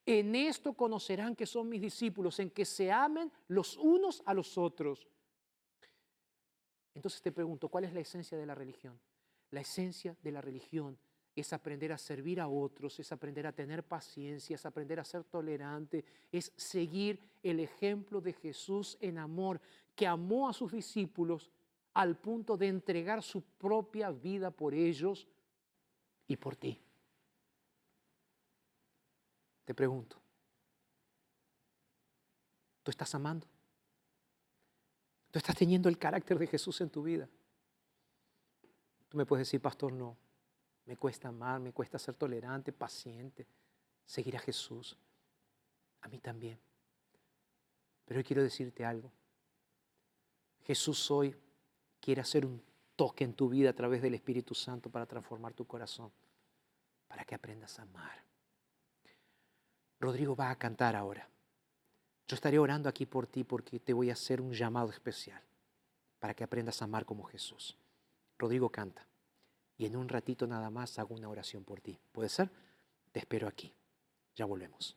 En 0.07 0.35
esto 0.35 0.73
conocerán 0.73 1.37
que 1.37 1.45
son 1.45 1.69
mis 1.69 1.83
discípulos, 1.83 2.41
en 2.41 2.49
que 2.49 2.65
se 2.65 2.91
amen 2.91 3.31
los 3.49 3.77
unos 3.77 4.23
a 4.25 4.33
los 4.33 4.57
otros. 4.57 5.07
Entonces 6.95 7.21
te 7.21 7.31
pregunto, 7.31 7.69
¿cuál 7.69 7.85
es 7.85 7.93
la 7.93 8.01
esencia 8.01 8.39
de 8.39 8.47
la 8.47 8.55
religión? 8.55 8.99
La 9.51 9.61
esencia 9.61 10.17
de 10.23 10.33
la 10.33 10.41
religión 10.41 10.97
es 11.37 11.53
aprender 11.53 11.93
a 11.93 11.99
servir 11.99 12.41
a 12.41 12.49
otros, 12.49 12.99
es 13.01 13.13
aprender 13.13 13.47
a 13.47 13.53
tener 13.53 13.83
paciencia, 13.83 14.55
es 14.55 14.65
aprender 14.65 14.99
a 14.99 15.05
ser 15.05 15.25
tolerante, 15.25 16.07
es 16.33 16.55
seguir 16.57 17.21
el 17.43 17.61
ejemplo 17.61 18.23
de 18.23 18.33
Jesús 18.33 18.97
en 18.99 19.19
amor, 19.19 19.61
que 19.95 20.07
amó 20.07 20.49
a 20.49 20.55
sus 20.55 20.73
discípulos 20.73 21.51
al 21.95 22.17
punto 22.17 22.57
de 22.57 22.69
entregar 22.69 23.23
su 23.23 23.41
propia 23.41 24.11
vida 24.11 24.51
por 24.51 24.75
ellos 24.75 25.29
y 26.27 26.37
por 26.37 26.57
ti. 26.57 26.81
Te 29.65 29.75
pregunto, 29.75 30.17
¿tú 32.83 32.91
estás 32.91 33.15
amando? 33.15 33.47
¿Tú 35.31 35.39
estás 35.39 35.57
teniendo 35.57 35.89
el 35.89 35.99
carácter 35.99 36.39
de 36.39 36.47
Jesús 36.47 36.81
en 36.81 36.91
tu 36.91 37.03
vida? 37.03 37.29
Tú 39.09 39.17
me 39.17 39.25
puedes 39.25 39.47
decir, 39.47 39.61
pastor, 39.61 39.93
no, 39.93 40.17
me 40.87 40.97
cuesta 40.97 41.29
amar, 41.29 41.61
me 41.61 41.73
cuesta 41.73 41.99
ser 41.99 42.15
tolerante, 42.15 42.73
paciente, 42.73 43.47
seguir 44.05 44.37
a 44.37 44.41
Jesús. 44.41 44.97
A 46.03 46.09
mí 46.09 46.19
también. 46.19 46.59
Pero 48.05 48.19
hoy 48.19 48.25
quiero 48.25 48.43
decirte 48.43 48.85
algo. 48.85 49.11
Jesús 50.65 51.11
hoy 51.11 51.35
quiere 52.05 52.21
hacer 52.21 52.45
un 52.45 52.63
toque 52.97 53.25
en 53.25 53.33
tu 53.33 53.49
vida 53.49 53.71
a 53.71 53.73
través 53.73 54.03
del 54.03 54.13
Espíritu 54.13 54.55
Santo 54.55 54.91
para 54.91 55.07
transformar 55.07 55.55
tu 55.55 55.65
corazón, 55.65 56.13
para 57.09 57.25
que 57.25 57.35
aprendas 57.35 57.79
a 57.79 57.83
amar. 57.83 58.23
Rodrigo 59.99 60.37
va 60.37 60.51
a 60.51 60.59
cantar 60.59 60.97
ahora. 60.97 61.27
Yo 62.29 62.35
estaré 62.35 62.59
orando 62.59 62.91
aquí 62.91 63.07
por 63.07 63.27
ti 63.27 63.43
porque 63.43 63.81
te 63.81 63.95
voy 63.95 64.11
a 64.11 64.13
hacer 64.13 64.43
un 64.43 64.53
llamado 64.53 64.91
especial 64.91 65.41
para 66.19 66.35
que 66.35 66.45
aprendas 66.45 66.83
a 66.83 66.85
amar 66.85 67.07
como 67.07 67.25
Jesús. 67.25 67.79
Rodrigo 68.39 68.69
canta 68.69 69.07
y 69.79 69.87
en 69.87 69.97
un 69.97 70.11
ratito 70.11 70.47
nada 70.47 70.69
más 70.69 70.99
hago 70.99 71.15
una 71.15 71.31
oración 71.31 71.65
por 71.65 71.81
ti. 71.81 71.99
¿Puede 72.13 72.29
ser? 72.29 72.51
Te 73.13 73.21
espero 73.21 73.49
aquí. 73.49 73.73
Ya 74.37 74.45
volvemos. 74.45 74.95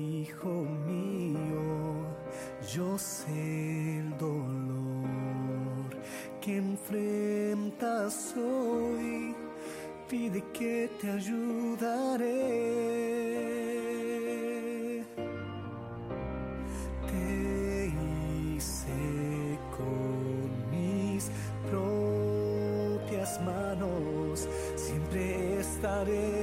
Hijo 0.00 0.64
mío, 0.86 2.06
yo 2.74 2.98
sé 2.98 3.98
el 3.98 4.16
dolor 4.16 5.90
que 6.40 6.56
enfrentas 6.56 8.34
hoy, 8.36 9.34
pide 10.08 10.42
que 10.52 10.88
te 11.00 11.10
ayudaré. 11.10 12.30
Te 17.06 17.92
hice 18.56 19.58
con 19.76 20.70
mis 20.70 21.30
propias 21.70 23.40
manos, 23.42 24.48
siempre 24.76 25.60
estaré 25.60 26.39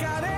secaré 0.00 0.26
tus 0.26 0.29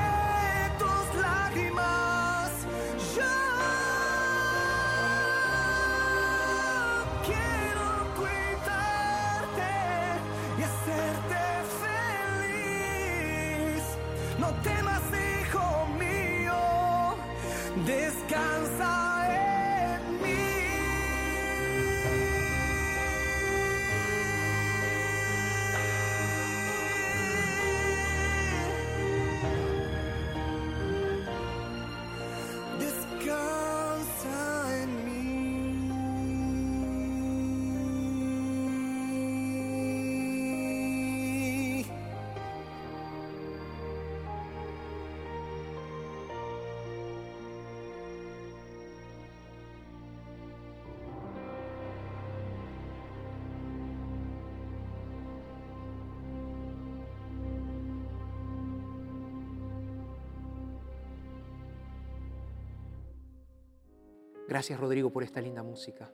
Gracias 64.53 64.78
Rodrigo 64.78 65.09
por 65.09 65.22
esta 65.22 65.40
linda 65.40 65.62
música. 65.62 66.12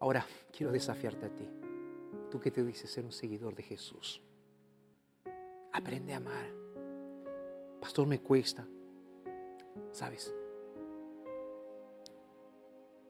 Ahora 0.00 0.26
quiero 0.50 0.72
desafiarte 0.72 1.26
a 1.26 1.28
ti. 1.28 1.48
Tú 2.28 2.40
que 2.40 2.50
te 2.50 2.64
dices 2.64 2.90
ser 2.90 3.04
un 3.04 3.12
seguidor 3.12 3.54
de 3.54 3.62
Jesús. 3.62 4.20
Aprende 5.72 6.12
a 6.12 6.16
amar. 6.16 6.52
Pastor, 7.80 8.08
me 8.08 8.18
cuesta. 8.18 8.66
¿Sabes? 9.92 10.34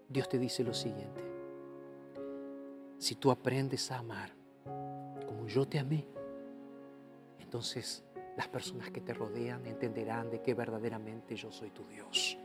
Dios 0.07 0.29
te 0.29 0.39
dice 0.39 0.65
lo 0.65 0.75
siguiente. 0.75 1.23
Si 2.99 3.15
tú 3.15 3.31
aprendes 3.31 3.91
a 3.91 4.01
amar 4.01 4.35
como 5.25 5.47
yo 5.47 5.67
te 5.67 5.79
amé, 5.79 6.07
entonces 7.39 8.05
las 8.37 8.49
personas 8.49 8.91
que 8.91 9.01
te 9.01 9.15
rodean 9.15 9.65
entenderán 9.65 10.29
de 10.29 10.43
que 10.43 10.53
verdaderamente 10.53 11.37
yo 11.37 11.51
soy 11.51 11.71
tu 11.71 11.87
Dios. 11.87 12.37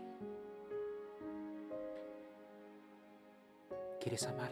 ¿Quieres 4.16 4.34
amar? 4.34 4.52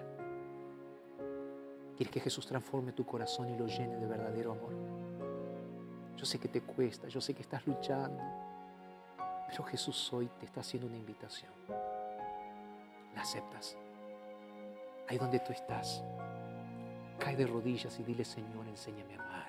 ¿Quieres 1.96 2.12
que 2.14 2.20
Jesús 2.20 2.46
transforme 2.46 2.92
tu 2.92 3.06
corazón 3.06 3.48
y 3.48 3.58
lo 3.58 3.66
llene 3.66 3.96
de 3.96 4.06
verdadero 4.06 4.52
amor? 4.52 4.74
Yo 6.18 6.26
sé 6.26 6.38
que 6.38 6.50
te 6.50 6.60
cuesta, 6.60 7.08
yo 7.08 7.22
sé 7.22 7.34
que 7.34 7.44
estás 7.44 7.66
luchando, 7.66 8.22
pero 9.48 9.64
Jesús 9.64 10.12
hoy 10.12 10.30
te 10.38 10.48
está 10.48 10.60
haciendo 10.60 10.88
una 10.88 10.98
invitación. 10.98 11.54
¿La 13.16 13.22
aceptas? 13.22 13.78
Ahí 15.08 15.18
donde 15.18 15.40
tú 15.40 15.54
estás, 15.54 16.04
cae 17.18 17.38
de 17.38 17.48
rodillas 17.48 17.98
y 18.02 18.04
dile, 18.04 18.26
Señor, 18.26 18.68
enséñame 18.68 19.16
a 19.16 19.24
amar. 19.24 19.48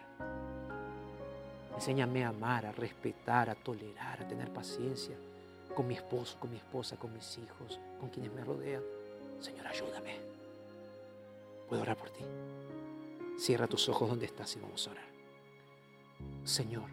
Enséñame 1.75 2.25
a 2.25 2.29
amar, 2.29 2.67
a 2.67 2.71
respetar, 2.71 3.51
a 3.51 3.57
tolerar, 3.57 4.23
a 4.23 4.29
tener 4.29 4.53
paciencia 4.53 5.17
con 5.75 5.89
mi 5.89 5.95
esposo, 5.95 6.39
con 6.39 6.53
mi 6.53 6.59
esposa, 6.59 6.97
con 6.97 7.12
mis 7.12 7.37
hijos, 7.37 7.81
con 7.99 8.11
quienes 8.11 8.33
me 8.33 8.45
rodean. 8.45 8.93
Señor, 9.41 9.66
ayúdame. 9.66 10.20
¿Puedo 11.68 11.82
orar 11.82 11.97
por 11.97 12.11
ti? 12.11 12.24
Cierra 13.39 13.66
tus 13.66 13.89
ojos 13.89 14.09
donde 14.09 14.26
estás 14.26 14.55
y 14.57 14.61
vamos 14.61 14.87
a 14.87 14.93
orar. 14.93 15.07
Señor, 16.45 16.91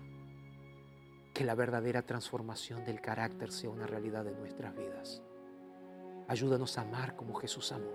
que 1.33 1.43
la 1.43 1.55
verdadera 1.55 2.01
transformación 2.01 2.83
del 2.83 3.01
carácter 3.01 3.51
sea 3.51 3.69
una 3.69 3.87
realidad 3.87 4.25
de 4.25 4.31
nuestras 4.31 4.75
vidas. 4.75 5.21
Ayúdanos 6.27 6.77
a 6.77 6.81
amar 6.81 7.15
como 7.15 7.35
Jesús 7.35 7.71
amó. 7.71 7.91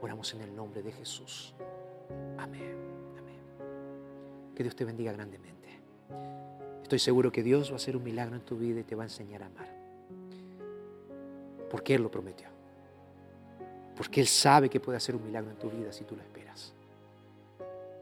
Oramos 0.00 0.34
en 0.34 0.42
el 0.42 0.54
nombre 0.54 0.82
de 0.82 0.92
Jesús. 0.92 1.54
Amén. 2.38 2.76
Amén. 3.18 4.54
Que 4.54 4.62
Dios 4.62 4.76
te 4.76 4.84
bendiga 4.84 5.12
grandemente. 5.12 5.80
Estoy 6.82 6.98
seguro 6.98 7.32
que 7.32 7.42
Dios 7.42 7.70
va 7.70 7.74
a 7.74 7.76
hacer 7.76 7.96
un 7.96 8.04
milagro 8.04 8.36
en 8.36 8.42
tu 8.42 8.56
vida 8.56 8.80
y 8.80 8.84
te 8.84 8.94
va 8.94 9.04
a 9.04 9.06
enseñar 9.06 9.42
a 9.42 9.46
amar. 9.46 9.68
Porque 11.70 11.94
Él 11.94 12.02
lo 12.02 12.10
prometió. 12.10 12.53
Porque 13.96 14.20
Él 14.20 14.26
sabe 14.26 14.68
que 14.68 14.80
puede 14.80 14.96
hacer 14.96 15.14
un 15.14 15.24
milagro 15.24 15.50
en 15.50 15.58
tu 15.58 15.70
vida 15.70 15.92
si 15.92 16.04
tú 16.04 16.16
lo 16.16 16.22
esperas. 16.22 16.72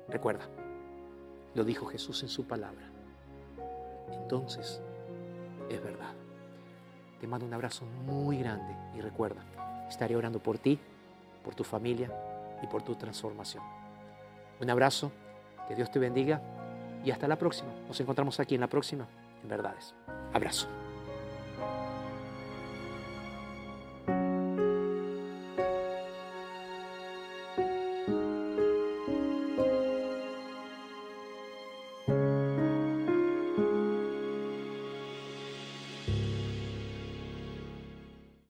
Recuerda, 0.09 0.47
lo 1.55 1.65
dijo 1.65 1.87
Jesús 1.87 2.23
en 2.23 2.29
su 2.29 2.45
palabra. 2.45 2.91
Entonces, 4.11 4.81
es 5.69 5.83
verdad. 5.83 6.13
Te 7.21 7.27
mando 7.27 7.47
un 7.47 7.55
abrazo 7.55 7.85
muy 7.85 8.39
grande 8.39 8.75
y 8.97 9.01
recuerda, 9.01 9.43
estaré 9.89 10.17
orando 10.17 10.43
por 10.43 10.59
ti, 10.59 10.79
por 11.45 11.55
tu 11.55 11.65
familia 11.65 12.11
y 12.63 12.67
por 12.67 12.83
tu 12.83 12.95
transformación. 12.95 13.63
Un 14.61 14.71
abrazo, 14.71 15.13
que 15.69 15.75
Dios 15.75 15.91
te 15.91 15.99
bendiga 15.99 16.41
y 17.05 17.11
hasta 17.11 17.29
la 17.29 17.37
próxima. 17.37 17.71
Nos 17.87 18.01
encontramos 18.01 18.39
aquí 18.41 18.55
en 18.55 18.61
la 18.61 18.69
próxima, 18.69 19.07
en 19.43 19.49
verdades. 19.49 19.95
Abrazo. 20.33 20.67